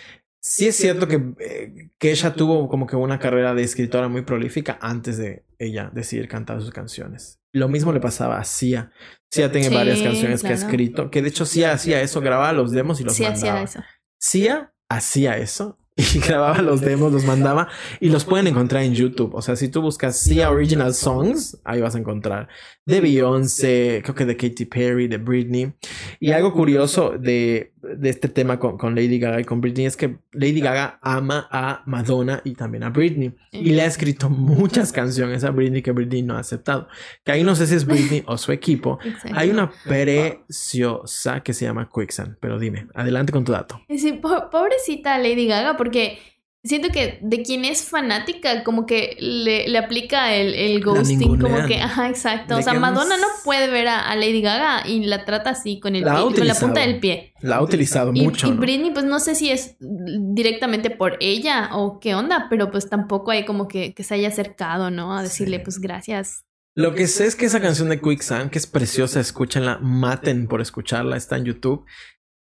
[0.48, 4.22] Sí es cierto que, eh, que, ella tuvo como que una carrera de escritora muy
[4.22, 7.40] prolífica antes de ella decidir cantar sus canciones.
[7.52, 8.92] Lo mismo le pasaba a Sia.
[9.32, 12.72] Sia tiene varias canciones que ha escrito, que de hecho Sia hacía eso, grababa los
[12.72, 13.80] demos y los sí, Hacía eso.
[14.20, 15.80] Sia hacía eso
[16.16, 17.70] y grababa los demos, los mandaba
[18.02, 19.34] y los pueden encontrar en YouTube.
[19.34, 22.50] O sea, si tú buscas Sia Original Songs, ahí vas a encontrar
[22.86, 25.74] de Beyoncé, creo que de Katy Perry, de Britney.
[26.20, 29.98] Y algo curioso de, de este tema con, con, Lady Gaga y con Britney es
[29.98, 33.34] que Lady Gaga ama a Madonna y también a Britney.
[33.52, 36.88] Y le ha escrito muchas canciones a Britney que Britney no ha aceptado.
[37.24, 39.00] Que ahí no sé si es Britney o su equipo.
[39.34, 42.38] Hay una preciosa que se llama Quicksand.
[42.40, 43.82] Pero dime, adelante con tu dato.
[43.90, 44.20] Sí,
[44.52, 46.18] pobrecita Lady Gaga porque
[46.64, 51.66] siento que de quien es fanática, como que le, le aplica el, el ghosting, como
[51.68, 52.58] que, ajá, exacto.
[52.58, 56.04] O sea, Madonna no puede ver a, Lady Gaga y la trata así con el
[56.04, 57.34] con la punta del pie.
[57.42, 58.48] La ha utilizado mucho.
[58.48, 62.90] Y Britney, pues no sé si es directamente por ella o qué onda, pero pues
[62.90, 65.16] tampoco hay como que, que se haya acercado, ¿no?
[65.16, 66.46] A decirle, pues gracias.
[66.78, 70.60] Lo que sé es que esa canción de Quicksand, que es preciosa, escúchenla, maten por
[70.60, 71.86] escucharla, está en YouTube.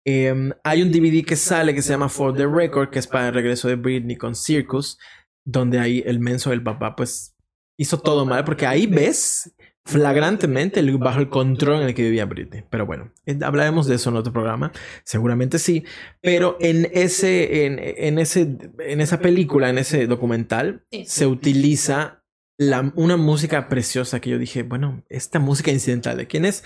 [0.06, 3.30] Em, hay un DVD que sale que se llama For the Record, que es para
[3.30, 4.98] el regreso de Britney con Circus,
[5.46, 7.36] donde ahí el menso del papá, pues
[7.78, 9.54] hizo todo mal, porque ahí ves
[9.86, 12.64] flagrantemente bajo el control en el que vivía Britney.
[12.70, 14.72] Pero bueno, eh, hablaremos de eso en otro programa,
[15.04, 15.84] seguramente sí.
[16.22, 22.23] Pero en ese, en, ese, en esa película, en ese documental, se utiliza
[22.58, 26.64] una música preciosa que yo dije, bueno, esta música incidental de quién es?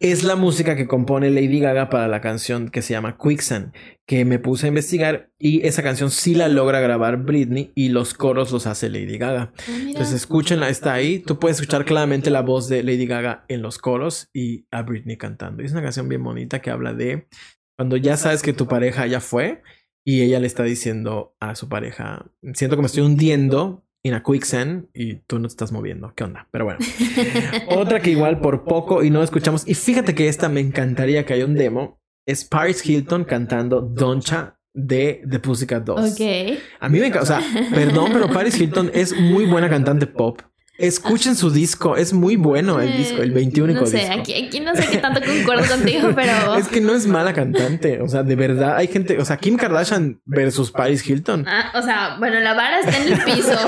[0.00, 3.72] Es la música que compone Lady Gaga para la canción que se llama Quicksand,
[4.06, 8.14] que me puse a investigar y esa canción sí la logra grabar Britney y los
[8.14, 9.52] coros los hace Lady Gaga.
[9.58, 13.60] Ah, Entonces escúchenla, está ahí, tú puedes escuchar claramente la voz de Lady Gaga en
[13.60, 15.62] los coros y a Britney cantando.
[15.62, 17.28] es una canción bien bonita que habla de
[17.76, 19.62] cuando ya sabes que tu pareja ya fue
[20.02, 24.22] y ella le está diciendo a su pareja, siento que me estoy hundiendo, en a
[24.22, 26.12] quicksand y tú no te estás moviendo.
[26.14, 26.48] ¿Qué onda?
[26.50, 26.80] Pero bueno.
[27.68, 29.66] Otra que igual por poco y no escuchamos.
[29.66, 32.00] Y fíjate que esta me encantaría que haya un demo.
[32.26, 36.12] Es Paris Hilton cantando Doncha de The Pussycat Dolls.
[36.12, 36.58] Ok.
[36.80, 37.22] A mí me encanta.
[37.22, 37.40] O sea,
[37.74, 40.40] perdón, pero Paris Hilton es muy buena cantante pop.
[40.78, 44.74] Escuchen su disco, es muy bueno el disco, el 21 no sé, Aquí, aquí, no
[44.76, 46.54] sé qué tanto concuerdo contigo, pero.
[46.56, 48.00] Es que no es mala cantante.
[48.02, 49.18] O sea, de verdad, hay gente.
[49.18, 51.46] O sea, Kim Kardashian versus Paris Hilton.
[51.48, 53.58] Ah, o sea, bueno, la vara está en el piso.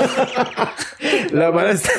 [1.33, 1.91] la vara está.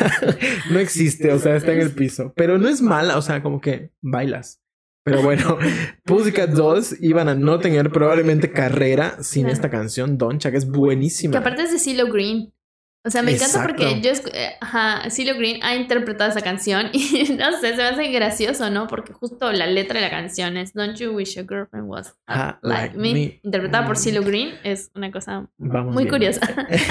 [0.71, 2.33] No existe, o sea, está en el piso.
[2.37, 4.61] Pero no es mala, o sea, como que bailas.
[5.03, 5.59] Pero bueno,
[6.05, 11.33] Pussycat Dolls iban a no tener probablemente carrera sin esta canción, Doncha, que es buenísima.
[11.33, 12.53] Que aparte es de CeeLo Green.
[13.03, 17.33] O sea, me encanta porque yo, eh, ajá, CeeLo Green ha interpretado esa canción y
[17.33, 18.89] no sé, se me hace gracioso, ¿no?
[18.89, 22.15] Porque justo la letra de la canción es Don't You Wish Your Girlfriend Was
[22.63, 23.41] Like, me.
[23.43, 26.41] Interpretada por CeeLo Green es una cosa muy curiosa.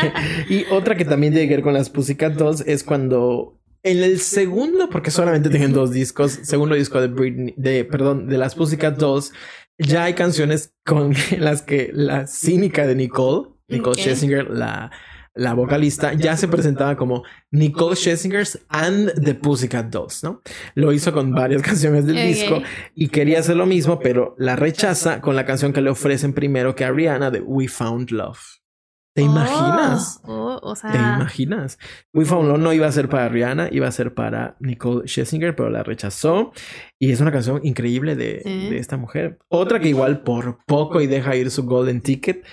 [0.50, 4.20] y otra que también tiene que ver con las Pussycat Dolls es cuando en el
[4.20, 8.98] segundo, porque solamente tienen dos discos, segundo disco de Britney, de, perdón, de las Pussycat
[8.98, 9.32] Dolls,
[9.78, 14.92] ya hay canciones con las que la cínica de Nicole, Nicole Scherzinger, la
[15.40, 20.42] la vocalista, ya se presentaba como Nicole Scherzinger's and the Pussycat Dolls, ¿no?
[20.76, 22.62] Lo hizo con varias canciones del disco
[22.94, 26.76] y quería hacer lo mismo, pero la rechaza con la canción que le ofrecen primero
[26.76, 28.40] que a Rihanna de We Found Love.
[29.16, 30.22] ¿Te imaginas?
[30.24, 31.80] Oh, oh, ¿Te imaginas?
[32.14, 35.56] We Found Love no iba a ser para Rihanna, iba a ser para Nicole Scherzinger,
[35.56, 36.52] pero la rechazó.
[37.00, 39.40] Y es una canción increíble de, de esta mujer.
[39.50, 42.46] Otra que igual por poco y deja ir su Golden Ticket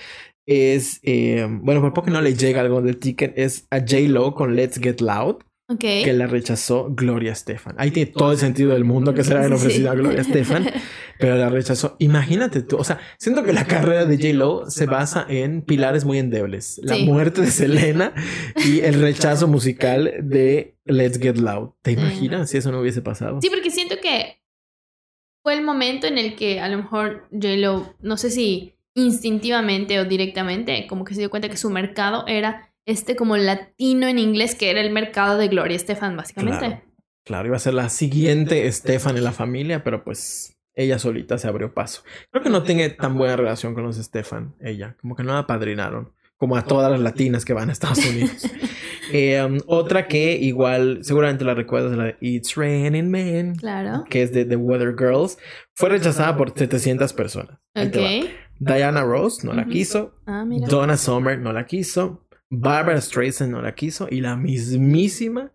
[0.47, 4.55] es, eh, bueno, por poco no le llega algo del ticket, es a J-Lo con
[4.55, 5.37] Let's Get Loud.
[5.79, 7.75] Que la rechazó Gloria Stefan.
[7.77, 10.65] Ahí tiene todo el sentido del mundo que se le habían ofrecido a Gloria Stefan,
[11.19, 11.97] pero la rechazó.
[11.99, 16.19] Imagínate tú, o sea, siento que la carrera de J-Lo se basa en pilares muy
[16.19, 16.79] endebles.
[16.81, 18.13] La muerte de Selena
[18.55, 21.71] y el rechazo musical de Let's Get Loud.
[21.81, 23.41] ¿Te imaginas si eso no hubiese pasado?
[23.41, 24.41] Sí, porque siento que
[25.43, 30.05] fue el momento en el que a lo mejor J-Lo, no sé si instintivamente o
[30.05, 34.55] directamente, como que se dio cuenta que su mercado era este como latino en inglés,
[34.55, 36.81] que era el mercado de Gloria Estefan, básicamente.
[37.23, 41.47] Claro, iba a ser la siguiente Estefan en la familia, pero pues ella solita se
[41.47, 42.01] abrió paso.
[42.31, 45.39] Creo que no tiene tan buena relación con los Estefan, ella, como que no la
[45.39, 48.49] apadrinaron, como a todas las latinas que van a Estados Unidos.
[49.13, 53.55] Eh, um, otra que igual, seguramente la recuerdas, la de It's Raining Men.
[53.55, 54.03] Claro.
[54.09, 55.37] Que es de The Weather Girls.
[55.75, 57.57] Fue rechazada por 700 personas.
[57.73, 57.95] Ok.
[58.59, 60.15] Diana Rose no la quiso.
[60.25, 62.27] Ah, Donna Summer no la quiso.
[62.49, 64.07] Barbara Streisand no la quiso.
[64.09, 65.51] Y la mismísima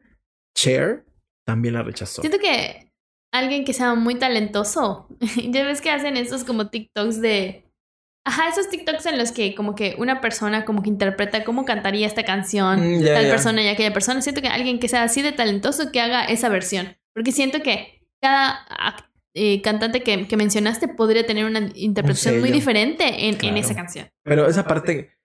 [0.57, 1.05] Cher
[1.47, 2.23] también la rechazó.
[2.23, 2.91] Siento que
[3.33, 5.09] alguien que sea muy talentoso.
[5.51, 7.65] ya ves que hacen esos como TikToks de.
[8.25, 12.07] Ajá, esos TikToks en los que como que una persona como que interpreta cómo cantaría
[12.07, 14.23] esta canción, mm, tal persona y aquella persona.
[14.23, 16.97] Siento que alguien que sea así de talentoso que haga esa versión.
[17.15, 18.65] Porque siento que cada
[19.35, 24.09] eh, cantante que, que, mencionaste podría tener una interpretación muy diferente en, en, esa canción.
[24.23, 25.17] Pero esa parte,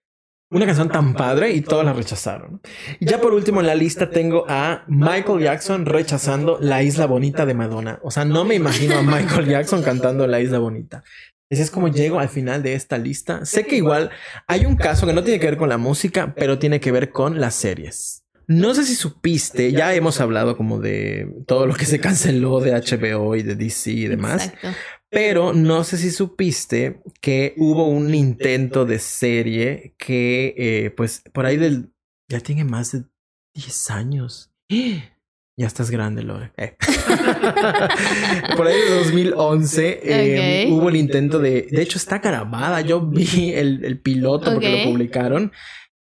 [0.49, 2.61] una canción tan padre y todas la rechazaron.
[2.99, 7.45] Y ya por último en la lista tengo a Michael Jackson rechazando La Isla Bonita
[7.45, 7.99] de Madonna.
[8.01, 11.03] O sea, no me imagino a Michael Jackson cantando La Isla Bonita.
[11.49, 13.45] Ese es como llego al final de esta lista.
[13.45, 14.09] Sé que igual
[14.47, 17.09] hay un caso que no tiene que ver con la música, pero tiene que ver
[17.11, 18.16] con las series.
[18.49, 22.71] No sé si supiste, ya hemos hablado como de todo lo que se canceló de
[22.71, 24.53] HBO y de DC y demás.
[25.09, 31.45] Pero no sé si supiste que hubo un intento de serie que, eh, pues, por
[31.45, 31.91] ahí del.
[32.29, 33.03] Ya tiene más de
[33.55, 34.51] 10 años.
[35.59, 36.51] Ya estás grande, Lore.
[36.57, 36.77] Eh.
[38.55, 41.63] por ahí de 2011 eh, hubo el intento de.
[41.71, 42.81] De hecho, está grabada.
[42.81, 45.51] Yo vi el, piloto porque lo publicaron.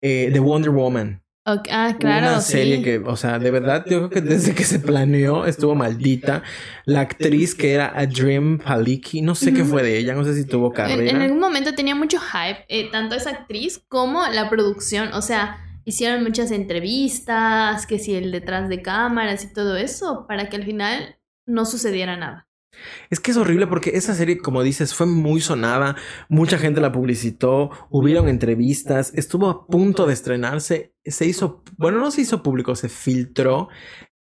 [0.00, 1.23] de Wonder Woman.
[1.46, 2.28] Ah, claro.
[2.28, 5.74] Una serie que, o sea, de verdad, yo creo que desde que se planeó estuvo
[5.74, 6.42] maldita.
[6.86, 10.46] La actriz que era Adrim Palicki, no sé qué fue de ella, no sé si
[10.46, 11.10] tuvo carrera.
[11.10, 15.12] En, algún momento tenía mucho hype, eh, tanto esa actriz como la producción.
[15.12, 20.48] O sea, hicieron muchas entrevistas, que si el detrás de cámaras y todo eso, para
[20.48, 22.48] que al final no sucediera nada.
[23.10, 25.96] Es que es horrible porque esa serie, como dices, fue muy sonada,
[26.28, 32.10] mucha gente la publicitó, hubieron entrevistas, estuvo a punto de estrenarse, se hizo, bueno, no
[32.10, 33.68] se hizo público, se filtró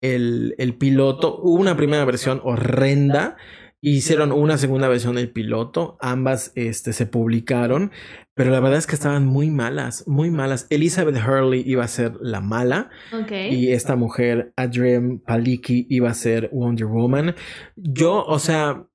[0.02, 3.38] el, el piloto, hubo una primera versión horrenda,
[3.82, 7.92] hicieron una segunda versión del piloto, ambas este, se publicaron,
[8.36, 10.68] pero la verdad es que estaban muy malas, muy malas.
[10.70, 12.90] Elizabeth Hurley iba a ser la mala
[13.30, 17.36] y esta mujer, Adrienne Palicki, iba a ser Wonder Woman.
[17.76, 18.86] Yo, o sea,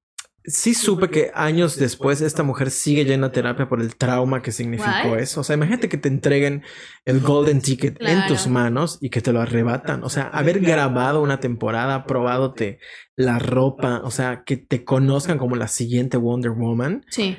[0.47, 4.53] sí supe que años después esta mujer sigue llena de terapia por el trauma que
[4.53, 5.41] significó eso.
[5.41, 6.63] O sea, imagínate que te entreguen
[7.05, 10.05] el golden ticket en tus manos y que te lo arrebatan.
[10.05, 12.79] O sea, haber grabado una temporada, probándote
[13.17, 17.05] la ropa, o sea, que te conozcan como la siguiente Wonder Woman.
[17.11, 17.37] Sí.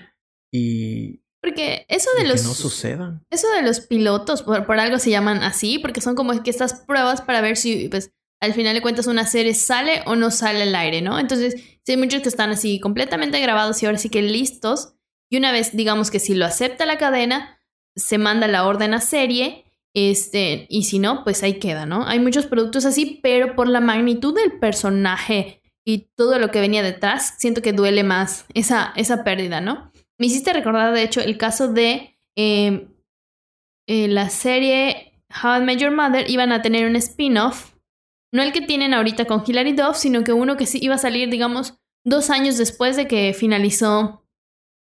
[0.52, 2.42] Y porque eso de los.
[2.42, 3.22] Que no suceda.
[3.30, 6.82] Eso de los pilotos, por, por, algo se llaman así, porque son como que estas
[6.82, 10.64] pruebas para ver si, pues, al final de cuentas una serie sale o no sale
[10.64, 11.20] al aire, ¿no?
[11.20, 14.94] Entonces, si hay muchos que están así completamente grabados y ahora sí que listos.
[15.30, 17.60] Y una vez, digamos que si lo acepta la cadena,
[17.96, 19.66] se manda la orden a serie.
[19.94, 22.06] Este, y si no, pues ahí queda, ¿no?
[22.06, 26.84] Hay muchos productos así, pero por la magnitud del personaje y todo lo que venía
[26.84, 29.92] detrás, siento que duele más esa, esa pérdida, ¿no?
[30.20, 32.90] Me hiciste recordar, de hecho, el caso de em,
[33.88, 35.14] eh, la serie
[35.44, 36.30] How I Met Your Mother.
[36.30, 37.77] Iban a tener un spin-off
[38.34, 41.00] no el que tienen ahorita con Hilary Duff, sino que uno que sí iba a
[41.00, 44.26] salir, digamos, dos años después de que finalizó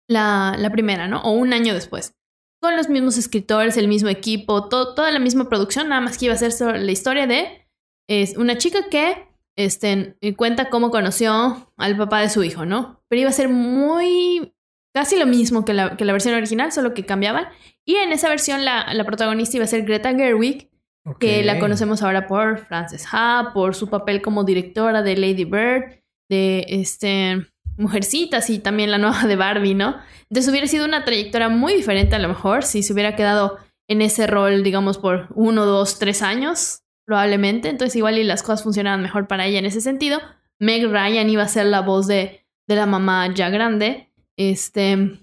[0.08, 1.22] la, la primera, ¿no?
[1.22, 2.16] O un año después.
[2.62, 6.34] Con los mismos escritores, el mismo equipo, toda la misma producción, nada más que iba
[6.34, 7.68] a ser sobre la historia de
[8.10, 13.04] es una chica que este, cuenta cómo conoció al papá de su hijo, ¿no?
[13.08, 14.54] Pero iba a ser muy
[14.96, 17.48] casi lo mismo que la, que la versión original, solo que cambiaban.
[17.86, 20.69] Y en esa versión la, la protagonista iba a ser Greta Gerwig,
[21.18, 26.02] que la conocemos ahora por Frances Ha, por su papel como directora de Lady Bird,
[26.30, 27.48] de este
[27.78, 29.96] Mujercitas y también la nueva de Barbie, ¿no?
[30.24, 33.58] Entonces hubiera sido una trayectoria muy diferente a lo mejor si se hubiera quedado
[33.88, 37.70] en ese rol, digamos, por uno, dos, tres años, probablemente.
[37.70, 40.20] Entonces igual y las cosas funcionaban mejor para ella en ese sentido.
[40.60, 44.12] Meg Ryan iba a ser la voz de, de la mamá ya grande.
[44.38, 45.20] Este.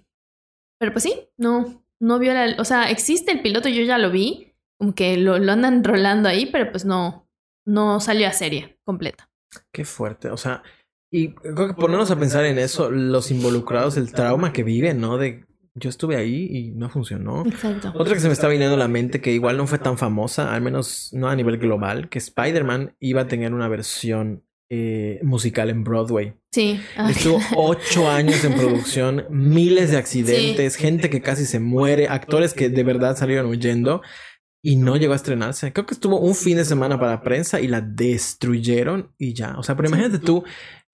[0.79, 2.57] Pero pues sí, no, no vio la.
[2.59, 4.46] O sea, existe el piloto, yo ya lo vi
[4.79, 7.29] como que lo, lo, andan rolando ahí, pero pues no,
[7.65, 9.31] no salió a serie completa.
[9.73, 10.63] Qué fuerte, o sea,
[11.11, 15.19] y creo que ponernos a pensar en eso, los involucrados, el trauma que viven, ¿no?
[15.19, 15.47] De
[15.77, 17.45] yo estuve ahí y no funcionó.
[17.47, 17.93] Exacto.
[17.95, 20.55] Otra que se me está viniendo a la mente, que igual no fue tan famosa,
[20.55, 25.69] al menos no a nivel global, que Spider-Man iba a tener una versión eh, musical
[25.69, 26.35] en Broadway.
[26.51, 26.81] Sí.
[27.11, 32.71] Estuvo ocho años en producción, miles de accidentes, gente que casi se muere, actores que
[32.71, 34.01] de verdad salieron huyendo
[34.63, 35.73] y no llegó a estrenarse.
[35.73, 39.55] Creo que estuvo un fin de semana para prensa y la destruyeron y ya.
[39.59, 40.45] O sea, pero imagínate tú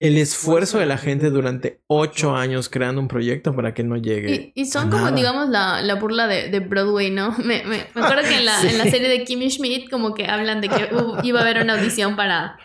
[0.03, 4.51] el esfuerzo de la gente durante ocho años creando un proyecto para que no llegue.
[4.53, 7.31] Y, son como, digamos, la, la burla de, de, Broadway, ¿no?
[7.37, 10.59] Me, me, acuerdo que en la, en la, serie de Kimmy Schmidt, como que hablan
[10.59, 10.89] de que
[11.23, 12.57] iba a haber una audición para,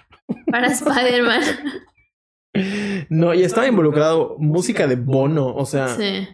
[0.51, 1.43] para Spider-Man.
[3.09, 5.89] No, y estaba involucrado música de Bono, o sea.
[5.89, 6.27] Sí.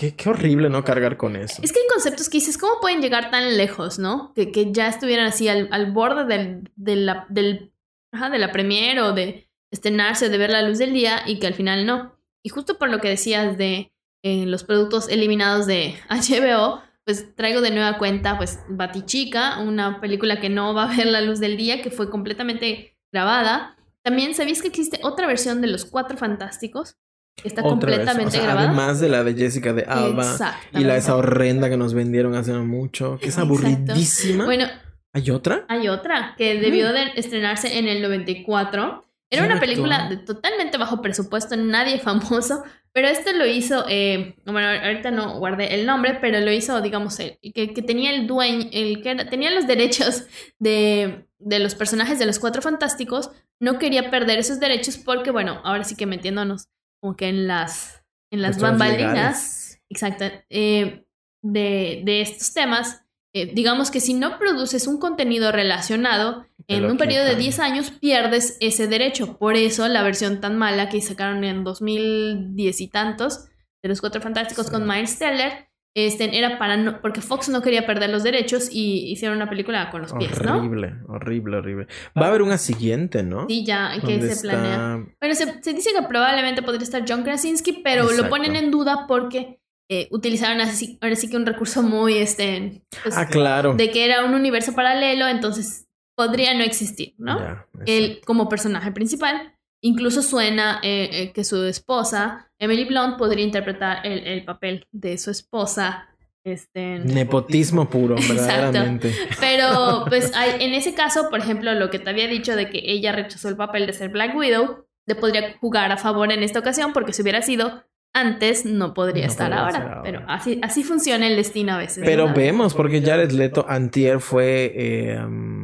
[0.00, 1.60] Qué, horrible no cargar con eso.
[1.62, 4.32] Es que hay conceptos que dices, ¿cómo pueden llegar tan lejos, no?
[4.34, 7.74] Que, que ya estuvieran así al, al borde del, de la, del,
[8.10, 11.46] ajá, de la premier o de estrenarse, de ver la luz del día y que
[11.46, 12.18] al final no.
[12.42, 13.92] Y justo por lo que decías de
[14.24, 20.40] eh, los productos eliminados de HBO, pues traigo de nueva cuenta, pues Batichica, una película
[20.40, 23.76] que no va a ver la luz del día, que fue completamente grabada.
[24.02, 26.96] También sabéis que existe otra versión de Los Cuatro Fantásticos,
[27.44, 28.68] Está completamente grabada.
[28.68, 30.36] Además de la de Jessica de Alba
[30.72, 34.44] y la esa horrenda que nos vendieron hace mucho, que es aburridísima.
[34.44, 34.66] Bueno,
[35.12, 35.64] ¿hay otra?
[35.68, 36.92] Hay otra que debió mm.
[36.92, 39.04] de estrenarse en el 94.
[39.32, 44.66] Era una película de totalmente bajo presupuesto, nadie famoso, pero este lo hizo, eh, bueno,
[44.66, 48.68] ahorita no guardé el nombre, pero lo hizo, digamos, el, que, que tenía el dueño,
[48.72, 50.24] el que tenía los derechos
[50.58, 53.30] de, de los personajes de los Cuatro Fantásticos,
[53.60, 56.68] no quería perder esos derechos porque, bueno, ahora sí que metiéndonos
[57.00, 61.06] como que en las, en las bambalinas, exacto, eh,
[61.42, 66.98] de, de, estos temas, eh, digamos que si no produces un contenido relacionado, en un
[66.98, 69.38] periodo de 10 años pierdes ese derecho.
[69.38, 73.48] Por eso la versión tan mala que sacaron en 2010 y tantos
[73.82, 77.84] de los Cuatro Fantásticos con Miles Teller este, era para no, porque Fox no quería
[77.86, 80.58] perder los derechos y hicieron una película con los pies, ¿no?
[80.58, 81.86] Horrible, horrible, horrible.
[82.16, 83.46] Va a haber una siguiente, ¿no?
[83.48, 85.04] Sí, ya, que se planea.
[85.20, 89.60] Bueno, se, dice que probablemente podría estar John Krasinski, pero lo ponen en duda porque
[89.88, 93.74] eh, utilizaron así, ahora sí que un recurso muy, este, pues, Ah, claro.
[93.74, 97.40] de que era un universo paralelo, entonces podría no existir, ¿no?
[97.40, 99.56] Ya, Él como personaje principal.
[99.82, 105.16] Incluso suena eh, eh, que su esposa, Emily Blunt, podría interpretar el, el papel de
[105.18, 106.06] su esposa.
[106.44, 108.42] Este, Nepotismo puro, Exacto.
[108.72, 109.12] verdaderamente.
[109.40, 112.80] pero pues hay- en ese caso, por ejemplo, lo que te había dicho de que
[112.82, 116.58] ella rechazó el papel de ser Black Widow, le podría jugar a favor en esta
[116.60, 120.00] ocasión porque si hubiera sido antes no podría No estar ahora.
[120.02, 122.02] Pero así, así funciona el destino a veces.
[122.04, 122.34] Pero ¿no?
[122.34, 125.59] vemos, porque Jared Leto antier fue eh, um,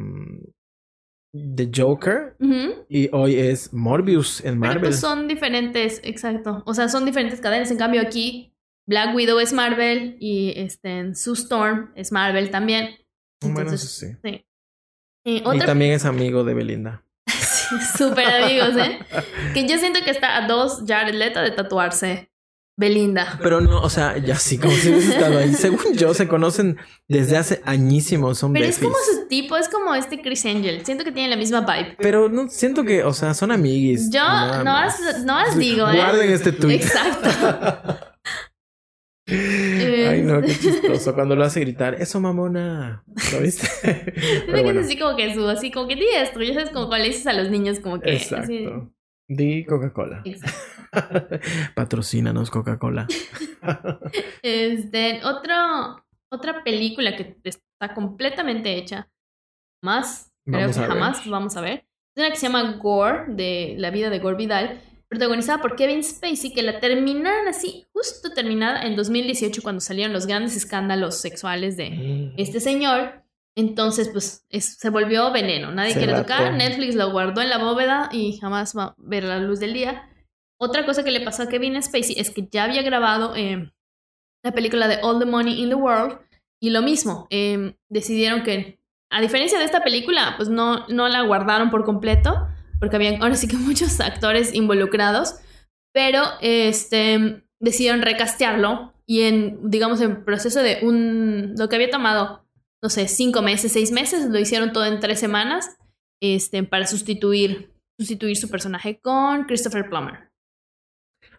[1.55, 2.37] The Joker
[2.89, 4.95] y hoy es Morbius en Marvel.
[4.95, 6.63] son diferentes, exacto.
[6.67, 7.71] O sea, son diferentes cadenas.
[7.71, 8.53] En cambio, aquí
[8.87, 12.97] Black Widow es Marvel y este, Sue Storm es Marvel también.
[13.41, 14.17] bueno, Entonces, eso sí.
[14.25, 14.45] sí.
[15.25, 17.05] Y otra también es amigo de Belinda.
[17.97, 18.99] Súper amigos, ¿eh?
[19.55, 22.31] Que yo siento que está a dos Jared Leto de tatuarse
[22.79, 23.39] Belinda.
[23.43, 25.55] Pero no, o sea, ya sí, como si hubiese estado ahí.
[25.55, 26.77] Según yo, se conocen
[27.09, 30.85] desde hace añísimos, son Pero es como su tipo, es como este Chris Angel.
[30.85, 31.97] Siento que tiene la misma vibe.
[31.99, 34.11] Pero no siento que, o sea, son amiguis.
[34.11, 35.01] Yo no más.
[35.01, 35.97] más, no más digo, ¿eh?
[35.97, 36.77] Guarden este tweet.
[36.77, 37.29] Exacto.
[39.29, 41.15] Ay, no, qué chistoso.
[41.15, 43.03] Cuando lo hace gritar, eso mamona.
[43.33, 43.67] ¿Lo viste?
[43.83, 46.41] Pero que bueno, es así como que su, así como que di esto.
[46.43, 48.13] Ya sabes, como cuando le dices a los niños, como que.
[48.15, 48.93] así- exacto.
[49.29, 50.23] Di Coca-Cola.
[51.75, 53.07] Patrocínanos Coca-Cola.
[54.43, 55.53] Este, otro,
[56.31, 59.09] otra película que está completamente hecha.
[59.83, 60.89] Más, creo que ver.
[60.89, 61.85] jamás vamos a ver.
[62.15, 66.05] Es una que se llama Gore, de la vida de Gore Vidal, protagonizada por Kevin
[66.05, 71.77] Spacey, que la terminaron así, justo terminada en 2018, cuando salieron los grandes escándalos sexuales
[71.77, 73.26] de este señor.
[73.57, 75.73] Entonces, pues es- se volvió veneno.
[75.73, 76.53] Nadie Se quiere tocar.
[76.55, 80.09] Netflix lo guardó en la bóveda y jamás va a ver la luz del día.
[80.61, 83.73] Otra cosa que le pasó a Kevin Spacey es que ya había grabado eh,
[84.45, 86.19] la película de All the Money in the World
[86.63, 87.27] y lo mismo.
[87.31, 88.79] eh, decidieron que,
[89.11, 92.47] a diferencia de esta película, pues no, no la guardaron por completo
[92.81, 95.37] porque habían ahora sí que muchos actores involucrados,
[95.95, 102.46] pero este decidieron recastearlo y en, digamos, en proceso de un, lo que había tomado
[102.83, 105.77] no sé, cinco meses, seis meses, lo hicieron todo en tres semanas,
[106.23, 110.31] este, para sustituir, sustituir su personaje con Christopher Plummer.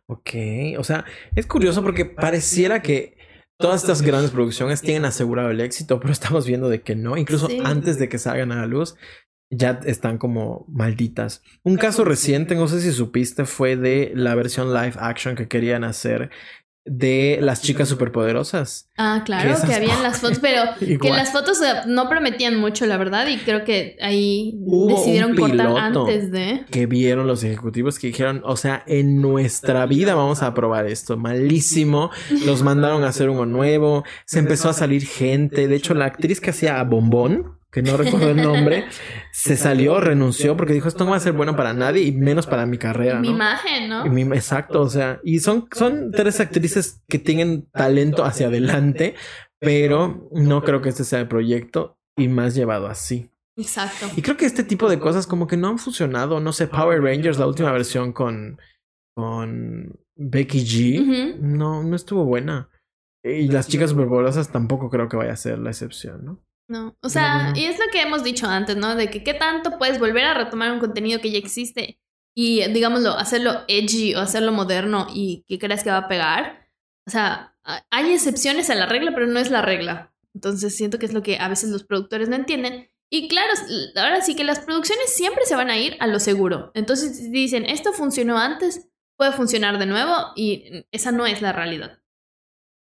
[0.09, 0.29] Ok,
[0.77, 3.17] o sea, es curioso porque pareciera que
[3.59, 7.47] todas estas grandes producciones tienen asegurado el éxito, pero estamos viendo de que no, incluso
[7.47, 7.59] Sí.
[7.63, 8.95] antes de que salgan a la luz,
[9.49, 11.41] ya están como malditas.
[11.63, 15.83] Un caso reciente, no sé si supiste, fue de la versión live action que querían
[15.83, 16.29] hacer
[16.87, 18.89] de las chicas superpoderosas.
[18.97, 22.85] Ah, Que claro, esas- que habían las fotos, pero que las fotos no prometían mucho,
[22.85, 26.65] la verdad, y creo que ahí Hubo decidieron cortar antes de...
[26.71, 31.17] que vieron los ejecutivos que dijeron, o sea, en nuestra vida vamos a probar esto,
[31.17, 32.09] malísimo,
[32.45, 36.41] los mandaron a hacer uno nuevo, se empezó a salir gente, de hecho la actriz
[36.41, 38.85] que hacía a Bombón, que no recuerdo el nombre,
[39.31, 42.47] se salió, renunció porque dijo, esto no va a ser bueno para nadie y menos
[42.47, 43.35] para mi carrera, Mi ¿no?
[43.35, 44.05] imagen, ¿no?
[44.05, 49.15] Y mi- Exacto, o sea, y son, son tres actrices que tienen talento hacia adelante,
[49.59, 53.31] pero no creo que este sea el proyecto y más llevado así.
[53.57, 54.07] Exacto.
[54.15, 56.39] Y creo que este tipo de cosas como que no han funcionado.
[56.39, 58.59] No sé, Power Rangers, la última versión con,
[59.15, 62.69] con Becky G, no, no estuvo buena.
[63.23, 66.43] Y las chicas superpoderosas tampoco creo que vaya a ser la excepción, ¿no?
[66.69, 67.59] No, o sea, bueno.
[67.59, 68.95] y es lo que hemos dicho antes, ¿no?
[68.95, 71.99] De que qué tanto puedes volver a retomar un contenido que ya existe
[72.35, 76.69] y, digámoslo, hacerlo edgy o hacerlo moderno y que creas que va a pegar.
[77.07, 77.55] O sea,
[77.89, 80.13] hay excepciones a la regla, pero no es la regla.
[80.33, 82.91] Entonces siento que es lo que a veces los productores no entienden.
[83.09, 83.53] Y claro,
[83.95, 86.71] ahora sí que las producciones siempre se van a ir a lo seguro.
[86.75, 91.99] Entonces dicen, esto funcionó antes, puede funcionar de nuevo y esa no es la realidad.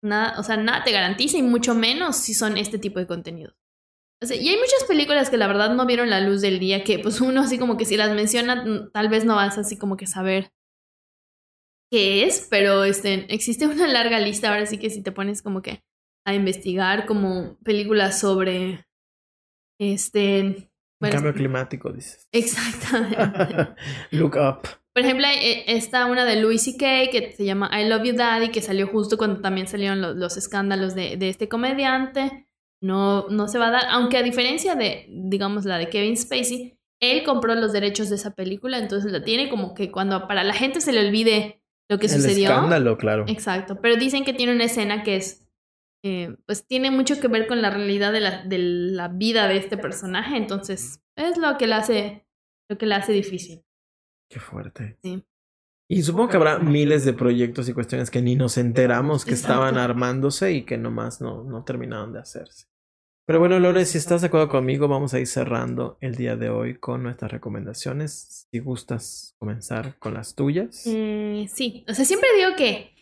[0.03, 3.55] Nada, o sea, nada te garantiza y mucho menos si son este tipo de contenidos.
[4.23, 6.85] O sea, y hay muchas películas que la verdad no vieron la luz del día,
[6.85, 9.77] que pues uno así como que si las menciona, mm, tal vez no vas así
[9.77, 10.53] como que saber
[11.91, 15.61] qué es, pero este, existe una larga lista, ahora sí que si te pones como
[15.61, 15.83] que
[16.27, 18.87] a investigar como películas sobre
[19.79, 20.71] este...
[21.01, 22.27] bueno, Cambio climático, dices.
[22.33, 23.75] Exactamente.
[24.11, 24.67] Look up.
[24.95, 27.11] Por ejemplo, eh, está una de Louis C.K.
[27.13, 30.39] que se llama I Love You Daddy, que salió justo cuando también salieron los, los
[30.39, 32.46] escándalos de, de este comediante.
[32.87, 36.79] No, no se va a dar, aunque a diferencia de, digamos, la de Kevin Spacey,
[37.01, 40.55] él compró los derechos de esa película, entonces la tiene como que cuando para la
[40.55, 42.49] gente se le olvide lo que El sucedió.
[42.49, 43.25] escándalo, claro.
[43.29, 45.47] Exacto, pero dicen que tiene una escena que es,
[46.05, 49.57] eh, pues tiene mucho que ver con la realidad de la, de la vida de
[49.57, 52.27] este personaje, entonces es lo que le hace,
[52.71, 53.65] lo que le hace difícil.
[54.31, 54.97] Qué fuerte.
[55.03, 55.25] Sí.
[55.89, 59.79] Y supongo que habrá miles de proyectos y cuestiones que ni nos enteramos que estaban
[59.79, 62.67] armándose y que nomás no, no terminaron de hacerse.
[63.27, 66.49] Pero bueno, Lore, si estás de acuerdo conmigo, vamos a ir cerrando el día de
[66.49, 68.47] hoy con nuestras recomendaciones.
[68.49, 70.85] Si gustas comenzar con las tuyas.
[70.87, 72.95] Eh, sí, o sea, siempre digo que.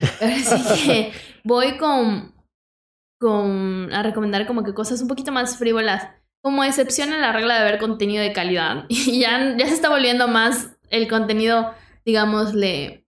[0.00, 1.12] Así que
[1.44, 2.34] voy con.
[3.20, 3.92] con.
[3.92, 6.08] a recomendar como que cosas un poquito más frívolas.
[6.42, 8.86] Como excepción a la regla de ver contenido de calidad.
[8.88, 11.74] Y ya, ya se está volviendo más el contenido,
[12.06, 13.04] digámosle,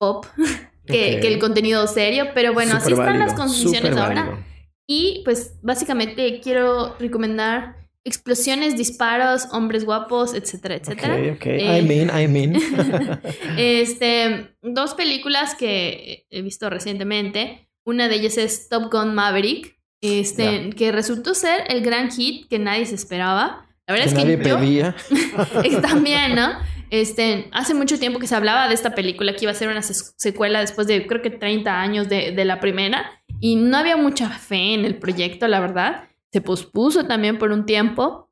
[0.00, 0.24] pop
[0.86, 2.28] que, que el contenido serio.
[2.32, 4.46] Pero bueno, así están las condiciones ahora.
[4.90, 11.14] Y pues básicamente quiero recomendar explosiones, disparos, hombres guapos, etcétera, etcétera.
[11.14, 11.46] Ok, ok.
[11.46, 12.56] I mean, I mean.
[13.58, 17.68] este, dos películas que he visto recientemente.
[17.84, 22.58] Una de ellas es Top Gun Maverick, este, que resultó ser el gran hit que
[22.58, 23.66] nadie se esperaba.
[23.86, 24.96] La verdad que es que nadie pedía.
[25.82, 26.48] también, ¿no?
[26.90, 29.82] Este, hace mucho tiempo que se hablaba de esta película que iba a ser una
[29.82, 34.28] secuela después de creo que 30 años de, de la primera y no había mucha
[34.30, 36.08] fe en el proyecto, la verdad.
[36.32, 38.30] Se pospuso también por un tiempo,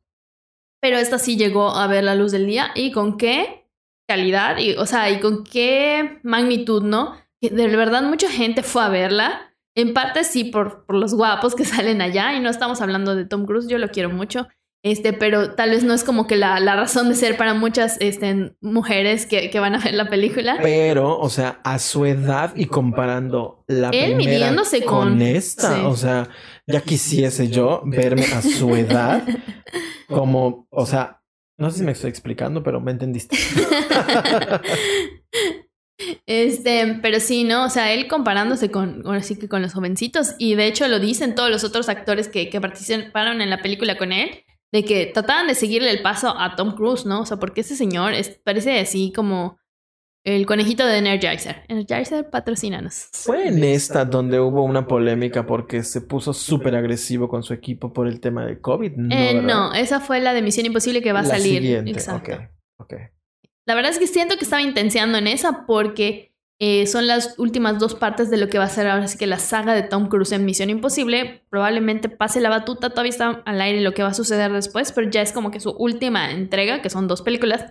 [0.80, 3.66] pero esta sí llegó a ver la luz del día y con qué
[4.08, 7.16] calidad, y, o sea, y con qué magnitud, ¿no?
[7.40, 9.54] De verdad mucha gente fue a verla.
[9.74, 13.24] En parte sí por, por los guapos que salen allá y no estamos hablando de
[13.24, 14.48] Tom Cruise, yo lo quiero mucho.
[14.86, 17.96] Este, pero tal vez no es como que la, la razón de ser para muchas
[17.98, 20.58] este, mujeres que, que, van a ver la película.
[20.62, 25.74] Pero, o sea, a su edad y comparando la Él primera midiéndose con, con esta,
[25.74, 25.82] sí.
[25.84, 26.28] o sea,
[26.68, 29.24] ya quisiese yo verme a su edad
[30.06, 31.20] como, o sea,
[31.58, 33.36] no sé si me estoy explicando, pero me entendiste.
[36.26, 37.64] Este, pero sí, ¿no?
[37.64, 41.00] O sea, él comparándose con, ahora sí que con los jovencitos, y de hecho lo
[41.00, 45.06] dicen todos los otros actores que, que participaron en la película con él, de que
[45.06, 47.22] trataban de seguirle el paso a Tom Cruise, ¿no?
[47.22, 49.58] O sea, porque ese señor es, parece así como
[50.24, 51.62] el conejito de Energizer.
[51.68, 53.08] Energizer, patrocínanos.
[53.12, 57.92] Fue en esta donde hubo una polémica porque se puso súper agresivo con su equipo
[57.92, 58.92] por el tema de COVID.
[58.96, 61.62] No, eh, no, esa fue la de Misión Imposible que va a la salir.
[61.62, 61.92] Siguiente.
[61.92, 62.32] Exacto.
[62.32, 62.46] Okay,
[62.78, 62.98] okay.
[63.66, 67.78] La verdad es que siento que estaba intenciando en esa porque eh, son las últimas
[67.78, 70.08] dos partes de lo que va a ser ahora sí que la saga de Tom
[70.08, 71.42] Cruise en Misión Imposible.
[71.50, 75.10] Probablemente pase la batuta, todavía está al aire lo que va a suceder después, pero
[75.10, 77.66] ya es como que su última entrega, que son dos películas.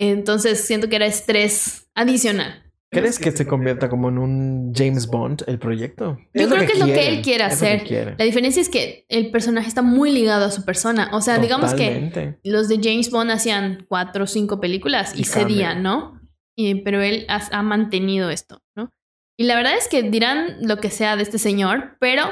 [0.00, 2.64] Entonces siento que era estrés adicional.
[2.90, 6.18] ¿Crees que se convierta como en un James Bond el proyecto?
[6.32, 7.84] Yo Es creo que es lo que él quiere es lo que hacer.
[7.84, 8.14] quieren.
[8.18, 11.10] La diferencia es que el personaje está muy ligado a su persona.
[11.12, 15.24] O sea, digamos que los de James Bond hacían cuatro o cinco películas y, Y
[15.24, 15.82] cedían.
[15.82, 16.17] ¿no?
[16.58, 18.90] Y- pero él ha, ha mantenido esto, ¿no?
[19.38, 22.24] Y la verdad es que dirán lo que sea de este señor, pero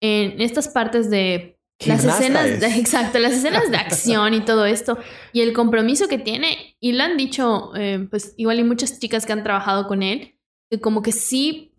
[0.00, 2.60] en estas partes de las escenas, es.
[2.60, 4.98] de, exacto, las escenas de acción y todo esto,
[5.32, 9.26] y el compromiso que tiene, y lo han dicho, eh, pues igual hay muchas chicas
[9.26, 10.38] que han trabajado con él,
[10.70, 11.74] que como que sí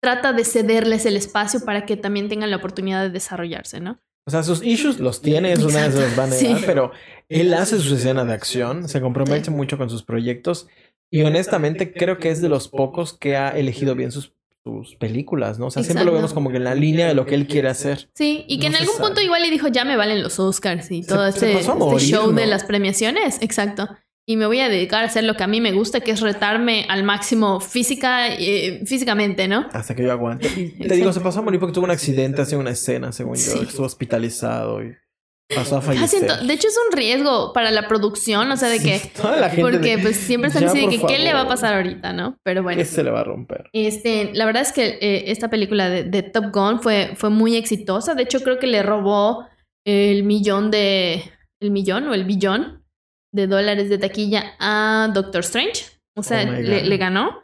[0.00, 3.98] trata de cederles el espacio para que también tengan la oportunidad de desarrollarse, ¿no?
[4.28, 6.62] O sea, sus issues los tiene, eso nadie se los va a negar, Sí.
[6.66, 6.92] pero
[7.28, 10.68] él hace sus escenas de acción, se compromete mucho con sus proyectos
[11.10, 14.32] y honestamente creo que es de los pocos que ha elegido bien sus,
[14.64, 15.66] sus películas, ¿no?
[15.66, 17.68] O sea, siempre lo vemos como que en la línea de lo que él quiere
[17.68, 18.10] hacer.
[18.14, 19.08] Sí, y que No en algún sabe.
[19.08, 22.32] punto igual le dijo, ya me valen los Oscars y todo se este, este show
[22.32, 23.38] de las premiaciones.
[23.40, 23.88] Exacto.
[24.26, 26.20] Y me voy a dedicar a hacer lo que a mí me gusta, que es
[26.20, 29.66] retarme al máximo física, eh, físicamente, ¿no?
[29.72, 30.48] Hasta que yo aguante.
[30.54, 33.36] Y te digo, se pasó a morir porque tuvo un accidente hace una escena, según
[33.36, 33.52] yo.
[33.52, 33.60] Sí.
[33.66, 34.94] Estuvo hospitalizado y
[35.54, 36.30] pasó a fallecer.
[36.46, 39.00] de hecho, es un riesgo para la producción, o sea, de Sí, que...
[39.20, 41.48] toda la gente Porque de- pues siempre están así de que qué le va a
[41.48, 42.36] pasar ahorita, ¿no?
[42.44, 42.78] Pero bueno.
[42.78, 43.68] ¿Qué se le va a romper?
[43.72, 47.56] Este, la verdad es que eh, esta película de, de Top Gun fue, fue muy
[47.56, 48.14] exitosa.
[48.14, 49.46] De hecho, creo que le robó
[49.86, 51.22] el millón de.
[51.62, 52.84] el millón o el billón
[53.34, 55.84] de dólares de taquilla a Doctor Strange.
[56.16, 57.40] O sea, Oh le, le ganó.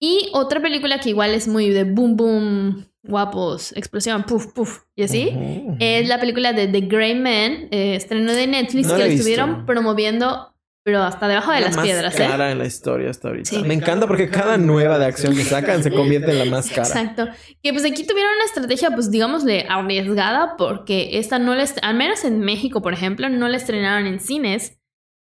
[0.00, 5.04] Y otra película que igual es muy de boom, boom, guapos, explosión, puff, puff, y
[5.04, 5.28] así.
[5.32, 5.76] Ujú, ujú.
[5.80, 9.66] Es la película de The Grey Man, eh, estreno de Netflix, No que la estuvieron
[9.66, 10.54] promoviendo,
[10.84, 12.26] pero hasta debajo de la las más piedras, ¿eh?
[12.28, 13.50] cara en la historia hasta ahorita.
[13.50, 13.62] Sí.
[13.64, 16.86] Me encanta porque cada nueva de acción que sacan se convierte en la más cara.
[16.86, 17.26] Exacto.
[17.62, 22.24] Que pues aquí tuvieron una estrategia, pues digámosle, arriesgada, porque esta no la, al menos
[22.24, 24.78] en México, por ejemplo, no la estrenaron en cines.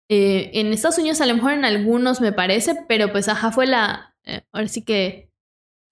[0.10, 3.66] Eh, en Estados Unidos a lo mejor en algunos me parece, pero pues ajá, fue
[3.66, 5.32] la, eh, ahora sí que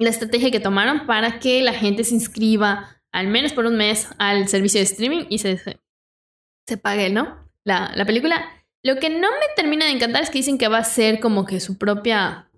[0.01, 4.07] la estrategia que tomaron para que la gente se inscriba al menos por un mes
[4.17, 7.49] al servicio de streaming y se, se, pague, ¿no?
[7.65, 8.49] La, la película.
[8.83, 11.45] Lo que no me termina de encantar es que dicen que va a ser como
[11.45, 12.49] que su propia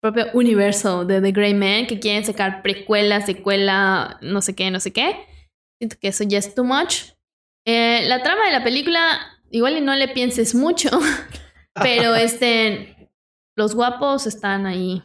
[0.00, 4.80] propio universo de The Grey Man, que quieren sacar precuela, secuela, no sé qué, no
[4.80, 5.26] sé qué.
[5.80, 7.12] Siento que eso ya es too much.
[7.66, 9.18] Eh, la trama de la película,
[9.50, 10.88] igual y no le pienses mucho,
[11.74, 13.10] pero este,
[13.56, 15.02] los guapos están ahí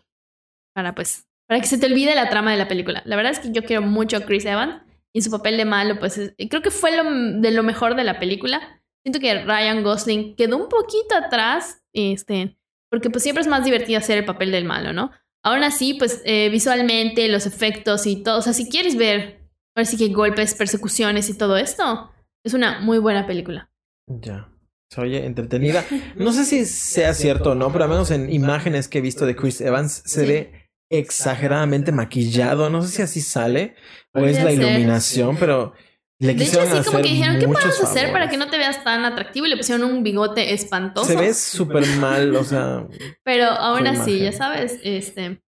[0.74, 3.04] para pues para que se te olvide la trama de la película.
[3.06, 4.82] La verdad es que yo quiero mucho a Chris Evans
[5.14, 7.04] y su papel de malo, pues creo que fue lo,
[7.42, 8.82] de lo mejor de la película.
[9.06, 12.58] Siento que Ryan Gosling quedó un poquito atrás, este,
[12.90, 15.12] porque pues siempre es más divertido hacer el papel del malo, ¿no?
[15.44, 19.86] Aún así, pues eh, visualmente, los efectos y todo, o sea, si quieres ver, ahora
[19.86, 22.10] sí que golpes, persecuciones y todo esto,
[22.44, 23.70] es una muy buena película.
[24.08, 24.50] Ya.
[24.98, 25.86] Oye, entretenida.
[26.16, 29.28] No sé si sea cierto o no, pero al menos en imágenes que he visto
[29.28, 30.63] de Chris Evans se ve
[31.00, 32.70] exageradamente maquillado.
[32.70, 33.76] No sé si así sale
[34.14, 35.74] o es la iluminación, pero
[36.20, 38.84] le de hecho, así como que dijeron, ¿qué puedes hacer para que no te veas
[38.84, 39.46] tan atractivo?
[39.46, 41.06] Y le pusieron un bigote espantoso.
[41.06, 42.88] Se ve súper mal, o sea.
[43.24, 45.42] Pero aún así, ya sabes, este.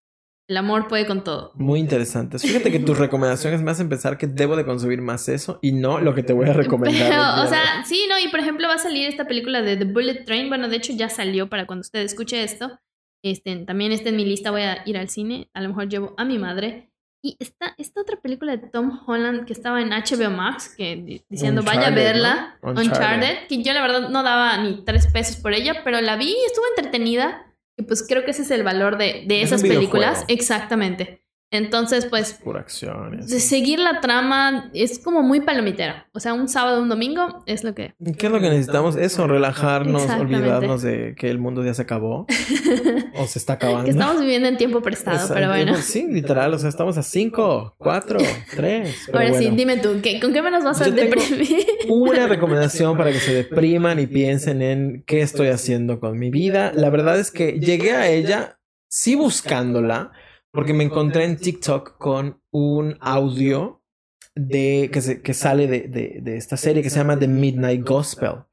[0.49, 1.53] El amor puede con todo.
[1.55, 2.39] Muy interesante.
[2.39, 6.01] Fíjate que tus recomendaciones me hacen pensar que debo de consumir más eso y no
[6.01, 7.09] lo que te voy a recomendar.
[7.09, 9.85] Pero, o sea, sí, no, y por ejemplo va a salir esta película de The
[9.85, 10.49] Bullet Train.
[10.49, 12.79] Bueno, de hecho ya salió para cuando usted escuche esto.
[13.23, 15.49] Este, también está en mi lista, voy a ir al cine.
[15.55, 16.91] A lo mejor llevo a mi madre.
[17.25, 21.63] Y esta, esta otra película de Tom Holland que estaba en HBO Max, que diciendo
[21.63, 25.85] vaya a verla, Uncharted, que yo la verdad no daba ni tres pesos por ella,
[25.85, 27.47] pero la vi y estuvo entretenida.
[27.77, 30.25] Y pues creo que ese es el valor de, de esas películas.
[30.27, 31.22] Exactamente.
[31.53, 32.33] Entonces, pues.
[32.33, 33.29] Por acciones.
[33.29, 36.09] De seguir la trama es como muy palomitera.
[36.15, 37.95] O sea, un sábado, un domingo es lo que.
[38.17, 38.97] ¿Qué es lo que necesitamos?
[38.97, 42.27] Eso, relajarnos, olvidarnos de que el mundo ya se acabó.
[43.19, 43.85] o se está acabando.
[43.85, 45.77] Que estamos viviendo en tiempo prestado, pero bueno.
[45.77, 46.55] Sí, literal.
[46.55, 48.19] O sea, estamos a cinco, cuatro,
[48.57, 49.11] tres.
[49.13, 49.91] Ahora sí, dime tú,
[50.23, 51.67] ¿con qué menos vas a deprimir?
[51.89, 56.73] una recomendación para que se depriman y piensen en qué estoy haciendo con mi vida.
[56.75, 60.13] La verdad es que llegué a ella sí buscándola
[60.53, 63.83] porque me encontré en TikTok con un audio
[64.35, 67.87] de, que, se, que sale de, de, de esta serie que se llama The Midnight
[67.87, 68.45] Gospel.